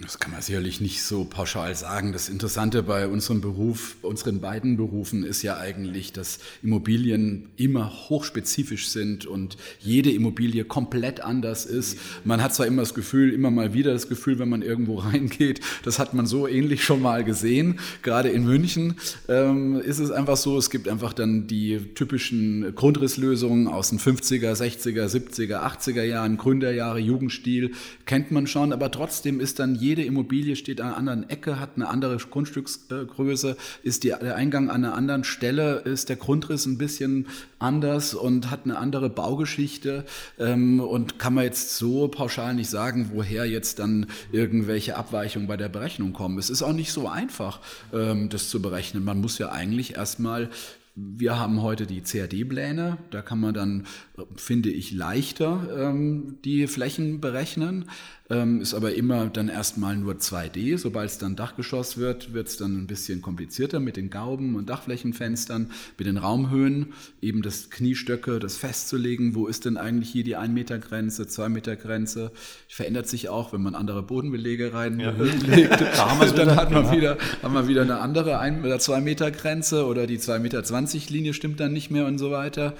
Das 0.00 0.20
kann 0.20 0.30
man 0.30 0.42
sicherlich 0.42 0.80
nicht 0.80 1.02
so 1.02 1.24
pauschal 1.24 1.74
sagen. 1.74 2.12
Das 2.12 2.28
Interessante 2.28 2.84
bei 2.84 3.08
unserem 3.08 3.40
Beruf, 3.40 3.96
unseren 4.02 4.40
beiden 4.40 4.76
Berufen 4.76 5.24
ist 5.24 5.42
ja 5.42 5.56
eigentlich, 5.56 6.12
dass 6.12 6.38
Immobilien 6.62 7.48
immer 7.56 7.90
hochspezifisch 8.08 8.88
sind 8.88 9.26
und 9.26 9.56
jede 9.80 10.12
Immobilie 10.12 10.64
komplett 10.64 11.20
anders 11.20 11.66
ist. 11.66 11.98
Man 12.24 12.42
hat 12.42 12.54
zwar 12.54 12.66
immer 12.66 12.82
das 12.82 12.94
Gefühl, 12.94 13.32
immer 13.32 13.50
mal 13.50 13.74
wieder 13.74 13.92
das 13.92 14.08
Gefühl, 14.08 14.38
wenn 14.38 14.48
man 14.48 14.62
irgendwo 14.62 14.98
reingeht, 14.98 15.60
das 15.82 15.98
hat 15.98 16.14
man 16.14 16.26
so 16.26 16.46
ähnlich 16.46 16.84
schon 16.84 17.02
mal 17.02 17.24
gesehen. 17.24 17.80
Gerade 18.02 18.28
in 18.28 18.44
München 18.44 18.96
ähm, 19.28 19.80
ist 19.80 19.98
es 19.98 20.12
einfach 20.12 20.36
so, 20.36 20.58
es 20.58 20.70
gibt 20.70 20.88
einfach 20.88 21.12
dann 21.12 21.48
die 21.48 21.80
typischen 21.94 22.74
Grundrisslösungen 22.74 23.66
aus 23.66 23.88
den 23.88 23.98
50er, 23.98 24.52
60er, 24.52 25.06
70er, 25.06 25.62
80er 25.62 26.04
Jahren, 26.04 26.36
Gründerjahre, 26.36 27.00
Jugendstil, 27.00 27.72
kennt 28.04 28.30
man 28.30 28.46
schon, 28.46 28.72
aber 28.72 28.90
trotzdem 28.92 29.40
ist 29.40 29.55
dann 29.58 29.74
jede 29.74 30.04
Immobilie 30.04 30.56
steht 30.56 30.80
an 30.80 30.88
einer 30.88 30.96
anderen 30.96 31.30
Ecke, 31.30 31.58
hat 31.58 31.70
eine 31.76 31.88
andere 31.88 32.16
Grundstücksgröße, 32.16 33.56
ist 33.82 34.04
die, 34.04 34.08
der 34.08 34.36
Eingang 34.36 34.70
an 34.70 34.84
einer 34.84 34.94
anderen 34.94 35.24
Stelle, 35.24 35.76
ist 35.80 36.08
der 36.08 36.16
Grundriss 36.16 36.66
ein 36.66 36.78
bisschen 36.78 37.26
anders 37.58 38.14
und 38.14 38.50
hat 38.50 38.64
eine 38.64 38.78
andere 38.78 39.10
Baugeschichte 39.10 40.04
ähm, 40.38 40.80
und 40.80 41.18
kann 41.18 41.34
man 41.34 41.44
jetzt 41.44 41.76
so 41.76 42.08
pauschal 42.08 42.54
nicht 42.54 42.70
sagen, 42.70 43.10
woher 43.12 43.46
jetzt 43.46 43.78
dann 43.78 44.06
irgendwelche 44.32 44.96
Abweichungen 44.96 45.48
bei 45.48 45.56
der 45.56 45.68
Berechnung 45.68 46.12
kommen. 46.12 46.38
Es 46.38 46.50
ist 46.50 46.62
auch 46.62 46.72
nicht 46.72 46.92
so 46.92 47.08
einfach, 47.08 47.60
ähm, 47.92 48.28
das 48.28 48.50
zu 48.50 48.62
berechnen. 48.62 49.04
Man 49.04 49.20
muss 49.20 49.38
ja 49.38 49.50
eigentlich 49.50 49.96
erstmal 49.96 50.50
wir 50.96 51.38
haben 51.38 51.60
heute 51.60 51.86
die 51.86 52.00
CAD-Pläne, 52.00 52.96
da 53.10 53.20
kann 53.20 53.38
man 53.38 53.52
dann, 53.52 53.86
äh, 54.16 54.22
finde 54.36 54.70
ich, 54.70 54.92
leichter 54.92 55.68
ähm, 55.78 56.38
die 56.44 56.66
Flächen 56.66 57.20
berechnen. 57.20 57.90
Ähm, 58.30 58.60
ist 58.60 58.74
aber 58.74 58.94
immer 58.94 59.26
dann 59.26 59.48
erstmal 59.48 59.96
nur 59.96 60.14
2D. 60.14 60.78
Sobald 60.78 61.10
es 61.10 61.18
dann 61.18 61.36
Dachgeschoss 61.36 61.96
wird, 61.96 62.32
wird 62.32 62.48
es 62.48 62.56
dann 62.56 62.76
ein 62.76 62.86
bisschen 62.86 63.22
komplizierter 63.22 63.80
mit 63.80 63.96
den 63.96 64.10
Gauben 64.10 64.56
und 64.56 64.68
Dachflächenfenstern, 64.68 65.70
mit 65.98 66.06
den 66.06 66.16
Raumhöhen, 66.16 66.92
eben 67.20 67.42
das 67.42 67.70
Kniestöcke, 67.70 68.38
das 68.38 68.56
festzulegen, 68.56 69.34
wo 69.34 69.46
ist 69.46 69.64
denn 69.64 69.76
eigentlich 69.76 70.10
hier 70.10 70.24
die 70.24 70.36
1 70.36 70.52
Meter 70.52 70.78
Grenze, 70.78 71.26
2 71.26 71.48
Meter 71.48 71.76
Grenze. 71.76 72.32
Verändert 72.68 73.08
sich 73.08 73.28
auch, 73.28 73.52
wenn 73.52 73.62
man 73.62 73.74
andere 73.74 74.02
Bodenbelege 74.02 74.72
reinlegt. 74.72 75.56
Ja. 75.56 75.76
da 75.76 76.26
dann 76.36 76.56
hat 76.56 76.70
man 76.70 76.84
genau. 76.84 76.96
wieder, 76.96 77.18
haben 77.42 77.54
wir 77.54 77.68
wieder 77.68 77.82
eine 77.82 77.98
andere 77.98 78.38
1 78.38 78.64
oder 78.64 78.78
2 78.78 79.00
Meter 79.00 79.30
Grenze 79.30 79.86
oder 79.86 80.06
die 80.06 80.18
2,20 80.18 80.38
Meter 80.40 81.12
Linie 81.12 81.34
stimmt 81.34 81.60
dann 81.60 81.72
nicht 81.72 81.90
mehr 81.90 82.06
und 82.06 82.18
so 82.18 82.30
weiter. 82.30 82.74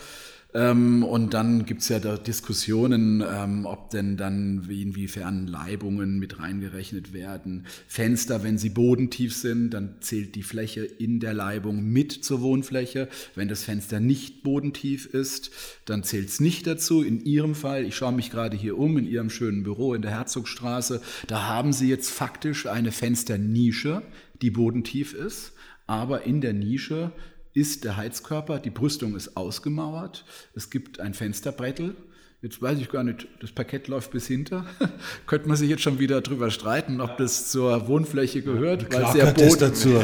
Ähm, 0.55 1.03
und 1.03 1.35
dann 1.35 1.67
gibt 1.67 1.83
es 1.83 1.89
ja 1.89 1.99
da 1.99 2.17
Diskussionen, 2.17 3.23
ähm, 3.29 3.67
ob 3.67 3.91
denn 3.91 4.17
dann 4.17 4.67
inwiefern 4.71 5.47
Leibungen 5.47 6.19
mit 6.19 6.39
reingerechnet 6.39 7.13
werden. 7.13 7.67
Fenster, 7.89 8.43
wenn 8.43 8.57
sie 8.57 8.71
bodentief 8.71 9.35
sind, 9.35 9.71
dann 9.71 9.97
zählt 10.01 10.35
die 10.35 10.43
Fläche 10.43 10.85
in 10.85 11.21
der 11.21 11.35
Leibung 11.35 11.85
mit 11.85 12.13
zur 12.13 12.41
Wohnfläche. 12.41 13.09
Wenn 13.35 13.49
das 13.49 13.65
Fenster 13.65 14.01
nicht 14.01 14.43
bodentief 14.43 15.07
ist, 15.07 15.51
dann 15.85 16.05
zählt 16.05 16.29
es 16.29 16.41
nicht 16.41 16.67
dazu. 16.67 17.03
In 17.03 17.25
Ihrem 17.25 17.55
Fall, 17.55 17.85
ich 17.85 17.97
schaue 17.97 18.13
mich 18.13 18.31
gerade 18.31 18.57
hier 18.57 18.79
um, 18.79 18.97
in 18.97 19.07
Ihrem 19.07 19.31
schönen 19.31 19.63
Büro 19.63 19.95
in 19.95 20.03
der 20.03 20.13
Herzogstraße, 20.13 21.03
da 21.27 21.49
haben 21.49 21.73
Sie 21.73 21.89
jetzt 21.89 22.11
faktisch 22.11 22.67
eine 22.67 22.93
Fensternische, 22.93 24.03
die 24.41 24.51
bodentief 24.51 25.13
ist. 25.13 25.53
Aber 25.89 26.25
in 26.25 26.41
der 26.41 26.53
Nische 26.53 27.13
ist 27.57 27.85
der 27.85 27.97
Heizkörper, 27.97 28.59
die 28.59 28.69
Brüstung 28.69 29.17
ist 29.17 29.35
ausgemauert, 29.35 30.27
es 30.55 30.69
gibt 30.69 31.01
ein 31.01 31.15
Fensterbrettel. 31.15 31.97
Jetzt 32.43 32.61
weiß 32.61 32.79
ich 32.79 32.91
gar 32.91 33.03
nicht, 33.03 33.27
das 33.41 33.51
Parkett 33.51 33.89
läuft 33.89 34.11
bis 34.11 34.27
hinter. 34.27 34.67
Könnte 35.27 35.49
man 35.49 35.57
sich 35.57 35.71
jetzt 35.71 35.83
schon 35.83 35.99
wieder 35.99 36.21
drüber 36.21 36.51
streiten, 36.51 37.01
ob 37.01 37.17
das 37.17 37.51
zur 37.51 37.89
Wohnfläche 37.89 38.43
gehört, 38.43 38.93
weil 38.93 39.11
sehr 39.11 39.33
Boden 39.33 39.59
dazu. 39.59 40.03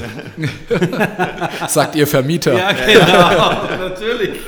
Sagt 1.68 1.94
Ihr 1.94 2.06
Vermieter. 2.06 2.54
Ja, 2.54 2.72
genau, 2.72 3.88
natürlich. 3.88 4.38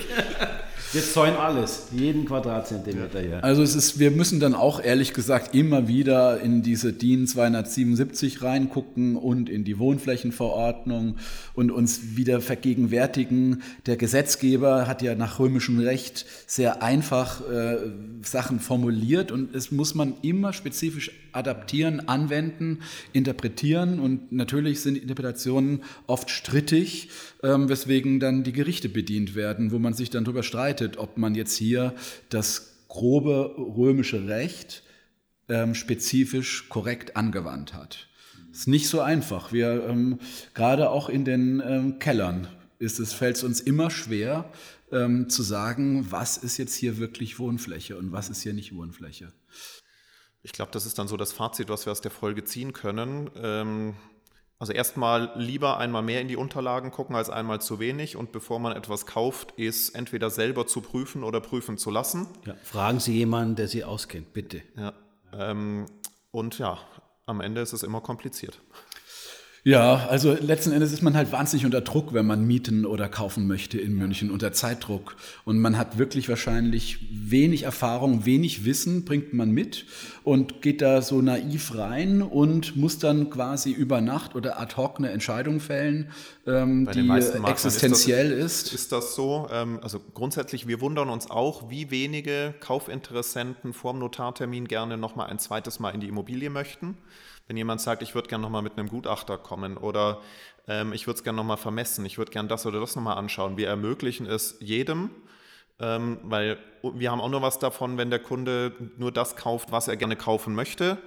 Wir 0.95 1.03
zäunen 1.03 1.37
alles, 1.37 1.89
jeden 1.91 2.25
Quadratzentimeter 2.25 3.21
hier. 3.21 3.43
Also 3.43 3.65
es 3.65 3.75
ist, 3.75 3.99
wir 3.99 4.13
müssen 4.13 4.39
dann 4.39 4.55
auch 4.55 4.81
ehrlich 4.81 5.13
gesagt 5.13 5.53
immer 5.53 5.89
wieder 5.89 6.41
in 6.41 6.63
diese 6.63 6.93
DIN 6.93 7.27
277 7.27 8.43
reingucken 8.43 9.17
und 9.17 9.49
in 9.49 9.65
die 9.65 9.81
Wohnflächenverordnung 9.81 11.17
und 11.55 11.73
uns 11.73 12.15
wieder 12.17 12.41
vergegenwärtigen. 12.41 13.63
Der 13.87 13.97
Gesetzgeber 13.97 14.87
hat 14.87 15.03
ja 15.03 15.17
nach 15.17 15.41
römischem 15.41 15.81
Recht 15.81 16.27
sehr 16.47 16.81
einfach 16.81 17.41
äh, 17.51 17.79
Sachen 18.23 18.61
formuliert 18.61 19.33
und 19.33 19.53
es 19.53 19.73
muss 19.73 19.97
man 19.97 20.15
immer 20.23 20.53
spezifisch 20.53 21.11
adaptieren, 21.35 22.09
anwenden, 22.09 22.81
interpretieren 23.13 24.01
und 24.01 24.33
natürlich 24.33 24.81
sind 24.81 24.97
Interpretationen 24.97 25.83
oft 26.07 26.31
strittig, 26.31 27.11
ähm, 27.43 27.69
weswegen 27.69 28.21
dann 28.21 28.45
die 28.45 28.53
Gerichte 28.53 28.89
bedient 28.89 29.35
werden, 29.35 29.73
wo 29.73 29.79
man 29.79 29.95
sich 29.95 30.11
dann 30.11 30.25
darüber 30.25 30.43
streitet, 30.43 30.97
ob 30.97 31.17
man 31.19 31.35
jetzt 31.35 31.57
hier 31.57 31.95
das 32.29 32.75
grobe 32.89 33.55
römische 33.57 34.29
Recht 34.29 34.83
ähm, 35.49 35.75
spezifisch 35.75 36.69
korrekt 36.69 37.17
angewandt 37.17 37.75
hat. 37.75 38.09
Ist 38.53 38.69
nicht 38.69 38.89
so 38.89 39.01
einfach. 39.01 39.53
Wir 39.53 39.85
ähm, 39.89 40.21
gerade 40.55 40.91
auch 40.91 41.09
in 41.09 41.25
den 41.25 41.61
ähm, 41.67 41.99
Kellern 41.99 42.47
ist 42.79 43.01
es 43.01 43.13
fällt 43.13 43.37
es 43.37 43.45
uns 43.45 43.61
immer 43.61 43.91
schwer 43.91 44.51
ähm, 44.93 45.29
zu 45.29 45.43
sagen, 45.43 46.07
was 46.11 46.37
ist 46.37 46.59
jetzt 46.59 46.75
hier 46.75 46.99
wirklich 46.99 47.39
Wohnfläche 47.39 47.97
und 47.97 48.13
was 48.13 48.29
ist 48.31 48.43
hier 48.43 48.53
nicht 48.53 48.75
Wohnfläche. 48.75 49.33
Ich 50.45 50.53
glaube, 50.53 50.71
das 50.73 50.85
ist 50.85 50.99
dann 50.99 51.09
so 51.09 51.17
das 51.17 51.33
Fazit, 51.33 51.71
was 51.71 51.87
wir 51.87 51.91
aus 51.91 52.03
der 52.03 52.11
Folge 52.11 52.45
ziehen 52.45 52.75
können. 52.75 53.31
Ähm, 53.35 53.95
also 54.59 54.73
erstmal 54.73 55.33
lieber 55.37 55.79
einmal 55.79 56.03
mehr 56.03 56.21
in 56.21 56.29
die 56.29 56.37
Unterlagen 56.37 56.91
gucken 56.91 57.17
als 57.17 57.31
einmal 57.31 57.61
zu 57.61 57.81
wenig 57.81 58.17
und 58.17 58.31
bevor 58.31 58.61
man 58.61 58.77
etwas 58.77 59.07
kauft, 59.07 59.53
ist 59.53 59.91
entweder 59.91 60.31
selber 60.31 60.67
zu 60.67 60.81
prüfen 60.81 61.25
oder 61.25 61.41
prüfen 61.41 61.77
zu 61.77 61.91
lassen. 61.91 62.29
Ja, 62.47 62.55
fragen 62.63 63.01
Sie 63.01 63.15
jemanden, 63.15 63.57
der 63.57 63.69
Sie 63.69 63.85
auskennt, 63.85 64.33
bitte. 64.33 64.63
Ja, 64.77 64.93
ähm, 65.33 65.87
und 66.31 66.59
ja, 66.59 66.79
am 67.27 67.41
Ende 67.41 67.63
ist 67.63 67.73
es 67.73 67.83
immer 67.83 68.01
kompliziert. 68.01 68.61
Ja, 69.67 70.09
also 70.11 70.35
letzten 70.35 70.73
Endes 70.73 70.93
ist 70.93 71.01
man 71.01 71.17
halt 71.17 71.33
wahnsinnig 71.33 71.65
unter 71.65 71.81
Druck, 71.81 72.13
wenn 72.13 72.27
man 72.27 72.45
mieten 72.45 72.85
oder 72.85 73.09
kaufen 73.09 73.47
möchte 73.47 73.81
in 73.81 73.95
München, 73.95 74.31
unter 74.31 74.53
Zeitdruck. 74.53 75.17
Und 75.47 75.59
man 75.59 75.79
hat 75.79 75.97
wirklich 75.97 76.29
wahrscheinlich 76.29 76.99
wenig 77.11 77.63
Erfahrung, 77.63 78.27
wenig 78.27 78.67
Wissen 78.67 79.07
bringt 79.07 79.33
man 79.33 79.53
mit 79.53 79.87
und 80.23 80.61
geht 80.61 80.83
da 80.83 81.01
so 81.01 81.23
naiv 81.23 81.75
rein 81.79 82.21
und 82.21 82.77
muss 82.77 82.99
dann 82.99 83.31
quasi 83.31 83.71
über 83.71 84.03
Nacht 84.03 84.35
oder 84.35 84.61
ad 84.61 84.77
hoc 84.77 84.99
eine 84.99 85.09
Entscheidung 85.09 85.61
fällen, 85.61 86.11
ähm, 86.47 86.87
die 86.93 87.09
existenziell 87.49 88.33
ist, 88.33 88.67
das, 88.67 88.75
ist. 88.75 88.93
Das 88.93 89.15
so? 89.15 89.49
Ähm, 89.51 89.79
also 89.83 89.99
grundsätzlich, 90.13 90.69
wir 90.69 90.83
wundern 90.83 91.09
uns 91.09 91.31
auch, 91.31 91.71
wie 91.71 91.91
wenige 91.91 92.53
Kaufinteressenten 92.61 93.73
vorm 93.73 93.99
Notartermin 93.99 94.69
gerne 94.69 94.99
nochmal 94.99 95.29
ein 95.31 95.39
zweites 95.39 95.81
Mal 95.81 95.95
in 95.95 96.03
die 96.03 96.09
Immobilie 96.09 96.51
möchten 96.51 96.99
wenn 97.47 97.57
jemand 97.57 97.81
sagt, 97.81 98.03
ich 98.03 98.15
würde 98.15 98.29
gerne 98.29 98.43
nochmal 98.43 98.63
mit 98.63 98.79
einem 98.79 98.89
Gutachter 98.89 99.39
kommen 99.39 99.77
oder 99.77 100.21
ähm, 100.67 100.93
ich 100.93 101.07
würde 101.07 101.19
es 101.19 101.25
gerne 101.25 101.37
nochmal 101.37 101.57
vermessen, 101.57 102.05
ich 102.07 102.19
würde 102.19 102.33
gerne 102.33 102.49
das 102.49 102.67
oder 102.67 102.81
das 102.81 102.97
nochmal 102.97 103.19
anschauen. 103.19 103.57
Wir 103.57 103.69
ermöglichen 103.69 104.27
es 104.27 104.57
jedem, 104.61 105.11
ähm, 105.79 106.19
weil 106.23 106.59
wir 106.83 107.11
haben 107.11 107.21
auch 107.21 107.29
nur 107.29 107.43
was 107.43 107.59
davon, 107.59 107.99
wenn 107.99 108.11
der 108.11 108.19
Kunde 108.19 108.73
nur 108.97 109.13
das 109.13 109.37
kauft, 109.37 109.73
was 109.73 109.89
er 109.89 109.97
gerne 109.97 110.17
kaufen 110.17 110.55
möchte. 110.55 110.99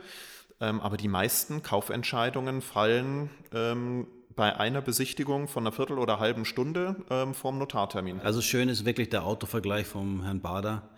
Ähm, 0.60 0.82
aber 0.82 0.98
die 0.98 1.08
meisten 1.08 1.62
Kaufentscheidungen 1.62 2.62
fallen 2.62 3.30
ähm, 3.54 4.08
bei 4.36 4.56
einer 4.56 4.82
Besichtigung 4.82 5.48
von 5.48 5.64
einer 5.64 5.72
Viertel 5.72 5.98
oder 6.00 6.20
halben 6.20 6.46
Stunde 6.46 6.96
ähm, 7.10 7.34
vorm 7.34 7.58
Notartermin. 7.58 8.22
Also 8.22 8.42
schön 8.42 8.70
ist 8.70 8.86
wirklich 8.86 9.10
der 9.10 9.24
Autovergleich 9.26 9.88
vom 9.88 10.24
Herrn 10.24 10.42
Bader. 10.42 10.90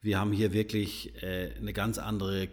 Wir 0.00 0.18
haben 0.18 0.32
hier 0.32 0.52
wirklich 0.52 1.22
äh, 1.22 1.52
eine 1.58 1.72
ganz 1.72 1.98
andere 1.98 2.44
äh, 2.44 2.48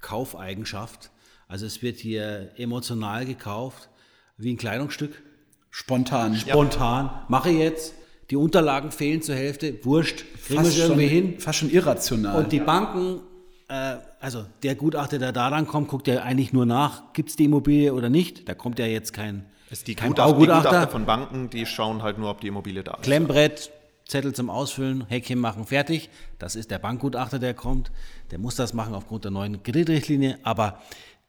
Kaufeigenschaft 0.00 1.10
also 1.54 1.66
es 1.66 1.82
wird 1.82 1.98
hier 1.98 2.50
emotional 2.56 3.24
gekauft, 3.24 3.88
wie 4.36 4.52
ein 4.52 4.56
Kleidungsstück. 4.56 5.22
Spontan. 5.70 6.34
Spontan. 6.34 7.06
Ja. 7.06 7.26
Mache 7.28 7.50
jetzt. 7.50 7.94
Die 8.28 8.34
Unterlagen 8.34 8.90
fehlen 8.90 9.22
zur 9.22 9.36
Hälfte. 9.36 9.78
Wurscht. 9.84 10.24
Kriegen 10.48 10.64
wir 10.64 10.68
es 10.68 10.76
irgendwie 10.76 11.06
hin. 11.06 11.38
Fast 11.38 11.60
schon 11.60 11.70
irrational. 11.70 12.42
Und 12.42 12.50
die 12.50 12.58
Banken, 12.58 13.20
äh, 13.68 13.98
also 14.18 14.46
der 14.64 14.74
Gutachter, 14.74 15.20
der 15.20 15.30
da 15.30 15.48
dann 15.48 15.68
kommt, 15.68 15.86
guckt 15.86 16.08
ja 16.08 16.24
eigentlich 16.24 16.52
nur 16.52 16.66
nach, 16.66 17.12
gibt 17.12 17.30
es 17.30 17.36
die 17.36 17.44
Immobilie 17.44 17.94
oder 17.94 18.10
nicht. 18.10 18.48
Da 18.48 18.54
kommt 18.54 18.80
ja 18.80 18.86
jetzt 18.86 19.12
kein, 19.12 19.44
ist 19.70 19.86
die, 19.86 19.94
kein 19.94 20.08
Gutachter, 20.08 20.32
die 20.32 20.46
Gutachter 20.46 20.88
von 20.88 21.06
Banken, 21.06 21.50
die 21.50 21.66
schauen 21.66 22.02
halt 22.02 22.18
nur, 22.18 22.30
ob 22.30 22.40
die 22.40 22.48
Immobilie 22.48 22.82
da 22.82 22.94
ist. 22.94 23.02
Klemmbrett, 23.02 23.70
Zettel 24.08 24.34
zum 24.34 24.50
Ausfüllen, 24.50 25.06
Häkchen 25.06 25.38
machen, 25.38 25.66
fertig. 25.66 26.10
Das 26.40 26.56
ist 26.56 26.72
der 26.72 26.80
Bankgutachter, 26.80 27.38
der 27.38 27.54
kommt. 27.54 27.92
Der 28.32 28.40
muss 28.40 28.56
das 28.56 28.74
machen 28.74 28.92
aufgrund 28.92 29.22
der 29.22 29.30
neuen 29.30 29.62
Kreditrichtlinie. 29.62 30.40
Aber 30.42 30.80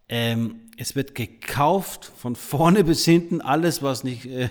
ähm, 0.07 0.61
es 0.77 0.95
wird 0.95 1.15
gekauft 1.15 2.11
von 2.17 2.35
vorne 2.35 2.83
bis 2.85 3.05
hinten, 3.05 3.41
alles, 3.41 3.81
was 3.81 4.03
nicht 4.03 4.25
äh, 4.25 4.49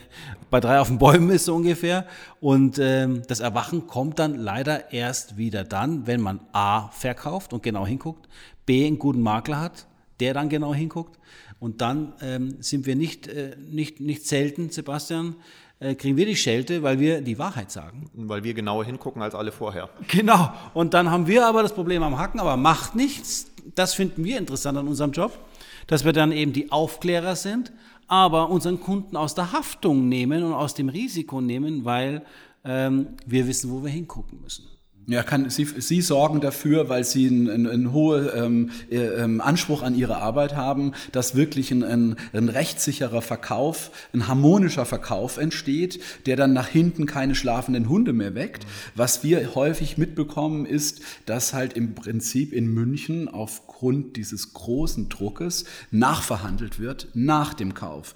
bei 0.50 0.60
drei 0.60 0.80
auf 0.80 0.88
den 0.88 0.98
Bäumen 0.98 1.30
ist, 1.30 1.44
so 1.44 1.54
ungefähr. 1.54 2.06
Und 2.40 2.78
ähm, 2.78 3.22
das 3.28 3.40
Erwachen 3.40 3.86
kommt 3.86 4.18
dann 4.18 4.36
leider 4.36 4.92
erst 4.92 5.36
wieder 5.36 5.64
dann, 5.64 6.06
wenn 6.06 6.20
man 6.20 6.40
A 6.52 6.88
verkauft 6.88 7.52
und 7.52 7.62
genau 7.62 7.86
hinguckt, 7.86 8.28
B 8.66 8.86
einen 8.86 8.98
guten 8.98 9.20
Makler 9.20 9.60
hat, 9.60 9.86
der 10.20 10.34
dann 10.34 10.48
genau 10.48 10.74
hinguckt. 10.74 11.18
Und 11.60 11.80
dann 11.80 12.14
ähm, 12.20 12.56
sind 12.60 12.86
wir 12.86 12.96
nicht, 12.96 13.28
äh, 13.28 13.56
nicht, 13.58 14.00
nicht 14.00 14.26
selten, 14.26 14.70
Sebastian, 14.70 15.36
äh, 15.80 15.94
kriegen 15.94 16.16
wir 16.16 16.26
die 16.26 16.36
Schelte, 16.36 16.82
weil 16.82 16.98
wir 16.98 17.20
die 17.20 17.38
Wahrheit 17.38 17.70
sagen. 17.70 18.10
Weil 18.14 18.44
wir 18.44 18.54
genauer 18.54 18.84
hingucken 18.84 19.22
als 19.22 19.34
alle 19.34 19.52
vorher. 19.52 19.88
Genau. 20.08 20.52
Und 20.72 20.94
dann 20.94 21.10
haben 21.10 21.26
wir 21.26 21.46
aber 21.46 21.62
das 21.62 21.74
Problem 21.74 22.02
am 22.02 22.18
Hacken, 22.18 22.40
aber 22.40 22.56
macht 22.56 22.94
nichts 22.94 23.53
das 23.74 23.94
finden 23.94 24.24
wir 24.24 24.38
interessant 24.38 24.78
an 24.78 24.88
unserem 24.88 25.12
Job, 25.12 25.38
dass 25.86 26.04
wir 26.04 26.12
dann 26.12 26.32
eben 26.32 26.52
die 26.52 26.72
Aufklärer 26.72 27.36
sind, 27.36 27.72
aber 28.06 28.50
unseren 28.50 28.80
Kunden 28.80 29.16
aus 29.16 29.34
der 29.34 29.52
Haftung 29.52 30.08
nehmen 30.08 30.42
und 30.42 30.52
aus 30.52 30.74
dem 30.74 30.88
Risiko 30.88 31.40
nehmen, 31.40 31.84
weil 31.84 32.22
ähm, 32.64 33.08
wir 33.26 33.46
wissen, 33.46 33.70
wo 33.70 33.82
wir 33.82 33.90
hingucken 33.90 34.40
müssen. 34.40 34.73
Ja, 35.06 35.22
kann, 35.22 35.50
Sie, 35.50 35.64
Sie 35.64 36.00
sorgen 36.00 36.40
dafür, 36.40 36.88
weil 36.88 37.04
Sie 37.04 37.26
einen, 37.26 37.50
einen, 37.50 37.66
einen 37.66 37.92
hohen 37.92 38.28
ähm, 38.34 38.70
äh, 38.90 38.96
ähm, 38.96 39.42
Anspruch 39.42 39.82
an 39.82 39.94
Ihre 39.94 40.16
Arbeit 40.16 40.56
haben, 40.56 40.92
dass 41.12 41.34
wirklich 41.34 41.70
ein, 41.72 41.84
ein, 41.84 42.16
ein 42.32 42.48
rechtssicherer 42.48 43.20
Verkauf, 43.20 43.90
ein 44.14 44.28
harmonischer 44.28 44.86
Verkauf 44.86 45.36
entsteht, 45.36 46.00
der 46.24 46.36
dann 46.36 46.54
nach 46.54 46.68
hinten 46.68 47.04
keine 47.04 47.34
schlafenden 47.34 47.90
Hunde 47.90 48.14
mehr 48.14 48.34
weckt. 48.34 48.66
Was 48.94 49.22
wir 49.22 49.54
häufig 49.54 49.98
mitbekommen 49.98 50.64
ist, 50.64 51.02
dass 51.26 51.52
halt 51.52 51.74
im 51.74 51.94
Prinzip 51.94 52.54
in 52.54 52.66
München 52.68 53.28
aufgrund 53.28 54.16
dieses 54.16 54.54
großen 54.54 55.10
Druckes 55.10 55.66
nachverhandelt 55.90 56.80
wird 56.80 57.08
nach 57.12 57.52
dem 57.52 57.74
Kauf. 57.74 58.14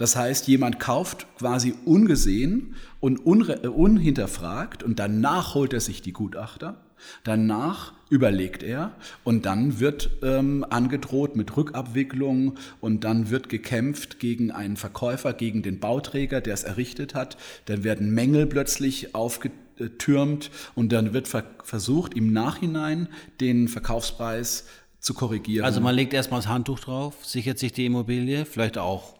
Das 0.00 0.16
heißt, 0.16 0.48
jemand 0.48 0.80
kauft 0.80 1.26
quasi 1.38 1.74
ungesehen 1.84 2.74
und 3.00 3.18
unhinterfragt 3.18 4.82
und 4.82 4.98
danach 4.98 5.54
holt 5.54 5.72
er 5.72 5.80
sich 5.80 6.02
die 6.02 6.12
Gutachter 6.12 6.78
Danach 7.24 7.92
überlegt 8.08 8.62
er 8.62 8.92
und 9.24 9.46
dann 9.46 9.78
wird 9.80 10.10
ähm, 10.22 10.64
angedroht 10.68 11.36
mit 11.36 11.56
Rückabwicklung 11.56 12.56
und 12.80 13.04
dann 13.04 13.30
wird 13.30 13.48
gekämpft 13.48 14.18
gegen 14.18 14.50
einen 14.50 14.76
Verkäufer, 14.76 15.32
gegen 15.32 15.62
den 15.62 15.80
Bauträger, 15.80 16.40
der 16.40 16.54
es 16.54 16.64
errichtet 16.64 17.14
hat. 17.14 17.36
Dann 17.66 17.84
werden 17.84 18.12
Mängel 18.12 18.46
plötzlich 18.46 19.14
aufgetürmt 19.14 20.50
und 20.74 20.92
dann 20.92 21.12
wird 21.12 21.28
ver 21.28 21.44
versucht, 21.62 22.14
im 22.14 22.32
Nachhinein 22.32 23.08
den 23.40 23.68
Verkaufspreis 23.68 24.66
zu 24.98 25.14
korrigieren. 25.14 25.64
Also 25.64 25.80
man 25.80 25.94
legt 25.94 26.12
erstmal 26.12 26.40
das 26.40 26.48
Handtuch 26.48 26.80
drauf, 26.80 27.24
sichert 27.24 27.58
sich 27.58 27.72
die 27.72 27.86
Immobilie, 27.86 28.44
vielleicht 28.44 28.76
auch 28.76 29.19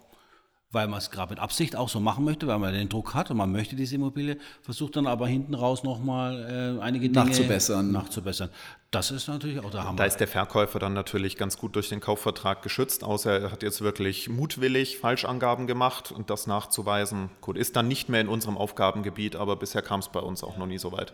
weil 0.73 0.87
man 0.87 0.99
es 0.99 1.11
gerade 1.11 1.31
mit 1.31 1.41
Absicht 1.41 1.75
auch 1.75 1.89
so 1.89 1.99
machen 1.99 2.25
möchte, 2.25 2.47
weil 2.47 2.59
man 2.59 2.73
den 2.73 2.89
Druck 2.89 3.15
hat 3.15 3.31
und 3.31 3.37
man 3.37 3.51
möchte 3.51 3.75
diese 3.75 3.97
Immobilie, 3.97 4.37
versucht 4.63 4.95
dann 4.97 5.07
aber 5.07 5.27
hinten 5.27 5.55
raus 5.55 5.83
nochmal 5.83 6.79
äh, 6.79 6.83
einige 6.83 7.09
Dinge 7.09 7.27
nachzubessern. 7.27 7.91
nachzubessern. 7.91 8.51
Das 8.93 9.11
ist 9.11 9.29
natürlich 9.29 9.61
auch 9.61 9.71
der 9.71 9.85
Hammer. 9.85 9.97
Da 9.97 10.05
ist 10.05 10.19
der 10.19 10.29
Verkäufer 10.29 10.79
dann 10.79 10.93
natürlich 10.93 11.37
ganz 11.37 11.59
gut 11.59 11.75
durch 11.75 11.89
den 11.89 12.01
Kaufvertrag 12.01 12.63
geschützt, 12.63 13.03
außer 13.03 13.41
er 13.41 13.53
hat 13.53 13.63
jetzt 13.63 13.81
wirklich 13.81 14.29
mutwillig 14.29 14.99
Falschangaben 14.99 15.67
gemacht 15.67 16.13
und 16.13 16.31
das 16.31 16.47
nachzuweisen, 16.47 17.31
gut, 17.41 17.57
ist 17.57 17.75
dann 17.75 17.89
nicht 17.89 18.09
mehr 18.09 18.21
in 18.21 18.29
unserem 18.29 18.57
Aufgabengebiet, 18.57 19.37
aber 19.37 19.57
bisher 19.57 19.83
kam 19.83 20.01
es 20.01 20.09
bei 20.09 20.21
uns 20.21 20.45
auch 20.45 20.57
noch 20.57 20.67
nie 20.67 20.79
so 20.79 20.93
weit. 20.93 21.13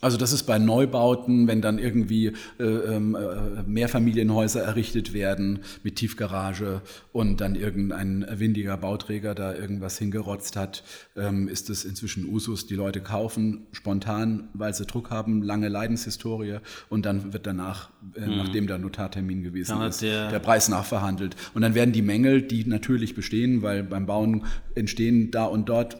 Also 0.00 0.16
das 0.16 0.32
ist 0.32 0.44
bei 0.44 0.58
Neubauten, 0.58 1.46
wenn 1.46 1.60
dann 1.60 1.78
irgendwie 1.78 2.32
äh, 2.58 2.64
ähm, 2.64 3.14
äh, 3.14 3.62
Mehrfamilienhäuser 3.66 4.62
errichtet 4.62 5.12
werden 5.12 5.60
mit 5.82 5.96
Tiefgarage 5.96 6.80
und 7.12 7.40
dann 7.40 7.54
irgendein 7.54 8.26
windiger 8.30 8.76
Bauträger 8.76 9.34
da 9.34 9.54
irgendwas 9.54 9.98
hingerotzt 9.98 10.56
hat, 10.56 10.82
ähm, 11.16 11.48
ist 11.48 11.68
es 11.70 11.84
inzwischen 11.84 12.26
Usus. 12.26 12.66
Die 12.66 12.74
Leute 12.74 13.00
kaufen 13.00 13.66
spontan, 13.72 14.48
weil 14.54 14.72
sie 14.74 14.86
Druck 14.86 15.10
haben, 15.10 15.42
lange 15.42 15.68
Leidenshistorie 15.68 16.58
und 16.88 17.04
dann 17.04 17.32
wird 17.32 17.46
danach, 17.46 17.90
äh, 18.16 18.26
mhm. 18.26 18.36
nachdem 18.38 18.66
der 18.66 18.78
Notartermin 18.78 19.42
gewesen 19.42 19.78
dann 19.78 19.88
ist, 19.88 20.02
der, 20.02 20.30
der 20.30 20.38
Preis 20.38 20.68
nachverhandelt. 20.68 21.36
Und 21.54 21.62
dann 21.62 21.74
werden 21.74 21.92
die 21.92 22.02
Mängel, 22.02 22.42
die 22.42 22.64
natürlich 22.64 23.14
bestehen, 23.14 23.62
weil 23.62 23.82
beim 23.82 24.06
Bauen 24.06 24.44
entstehen 24.74 25.30
da 25.30 25.44
und 25.44 25.68
dort 25.68 25.98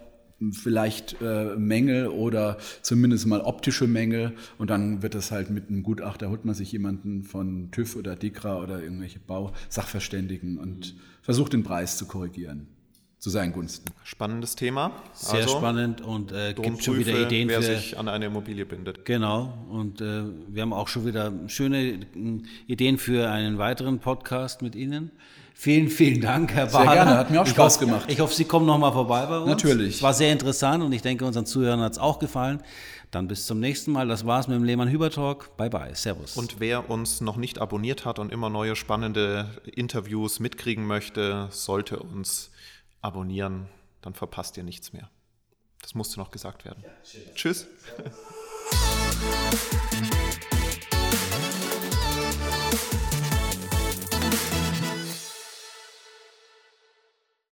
vielleicht 0.52 1.20
äh, 1.20 1.56
Mängel 1.56 2.08
oder 2.08 2.58
zumindest 2.82 3.26
mal 3.26 3.40
optische 3.40 3.86
Mängel 3.86 4.32
und 4.58 4.70
dann 4.70 5.02
wird 5.02 5.14
das 5.14 5.30
halt 5.30 5.50
mit 5.50 5.68
einem 5.68 5.82
Gutachter, 5.82 6.30
holt 6.30 6.44
man 6.44 6.54
sich 6.54 6.72
jemanden 6.72 7.22
von 7.24 7.70
TÜV 7.70 7.96
oder 7.96 8.16
DIKRA 8.16 8.62
oder 8.62 8.82
irgendwelche 8.82 9.18
Bausachverständigen 9.18 10.58
und 10.58 10.94
versucht 11.22 11.52
den 11.52 11.62
Preis 11.62 11.96
zu 11.96 12.06
korrigieren 12.06 12.66
zu 13.20 13.28
seinen 13.28 13.52
Gunsten. 13.52 13.92
Spannendes 14.02 14.56
Thema. 14.56 14.92
Sehr 15.12 15.42
also, 15.42 15.58
spannend 15.58 16.00
und 16.00 16.32
äh, 16.32 16.54
gibt 16.54 16.82
schon 16.82 16.98
wieder 16.98 17.20
Ideen 17.20 17.48
wer 17.48 17.60
für, 17.60 17.76
sich 17.76 17.98
an 17.98 18.08
eine 18.08 18.26
Immobilie 18.26 18.64
bindet. 18.64 19.04
Genau 19.04 19.66
und 19.68 20.00
äh, 20.00 20.22
wir 20.48 20.62
haben 20.62 20.72
auch 20.72 20.88
schon 20.88 21.04
wieder 21.04 21.30
schöne 21.46 21.78
äh, 21.78 21.98
Ideen 22.66 22.96
für 22.96 23.30
einen 23.30 23.58
weiteren 23.58 23.98
Podcast 23.98 24.62
mit 24.62 24.74
Ihnen. 24.74 25.10
Vielen, 25.60 25.88
vielen 25.88 26.22
Dank, 26.22 26.54
Herr 26.54 26.68
Bader. 26.68 26.86
Sehr 26.86 26.94
gerne, 26.94 27.18
hat 27.18 27.30
mir 27.30 27.42
auch 27.42 27.46
Spaß 27.46 27.74
hoffe, 27.74 27.84
gemacht. 27.84 28.10
Ich 28.10 28.18
hoffe, 28.18 28.32
Sie 28.32 28.46
kommen 28.46 28.64
noch 28.64 28.78
mal 28.78 28.92
vorbei 28.92 29.26
bei 29.26 29.40
uns. 29.40 29.46
Natürlich. 29.46 29.96
Es 29.96 30.02
war 30.02 30.14
sehr 30.14 30.32
interessant 30.32 30.82
und 30.82 30.90
ich 30.90 31.02
denke, 31.02 31.26
unseren 31.26 31.44
Zuhörern 31.44 31.80
hat 31.80 31.92
es 31.92 31.98
auch 31.98 32.18
gefallen. 32.18 32.62
Dann 33.10 33.28
bis 33.28 33.44
zum 33.44 33.60
nächsten 33.60 33.92
Mal. 33.92 34.08
Das 34.08 34.24
war's 34.24 34.48
mit 34.48 34.56
dem 34.56 34.64
Lehmann-Hüber-Talk. 34.64 35.58
Bye, 35.58 35.68
bye. 35.68 35.94
Servus. 35.94 36.38
Und 36.38 36.60
wer 36.60 36.88
uns 36.88 37.20
noch 37.20 37.36
nicht 37.36 37.58
abonniert 37.58 38.06
hat 38.06 38.18
und 38.18 38.32
immer 38.32 38.48
neue 38.48 38.74
spannende 38.74 39.50
Interviews 39.66 40.40
mitkriegen 40.40 40.86
möchte, 40.86 41.48
sollte 41.50 41.98
uns 41.98 42.50
abonnieren. 43.02 43.66
Dann 44.00 44.14
verpasst 44.14 44.56
ihr 44.56 44.64
nichts 44.64 44.94
mehr. 44.94 45.10
Das 45.82 45.94
musste 45.94 46.20
noch 46.20 46.30
gesagt 46.30 46.64
werden. 46.64 46.82
Ja, 46.82 46.88
Tschüss. 47.34 47.66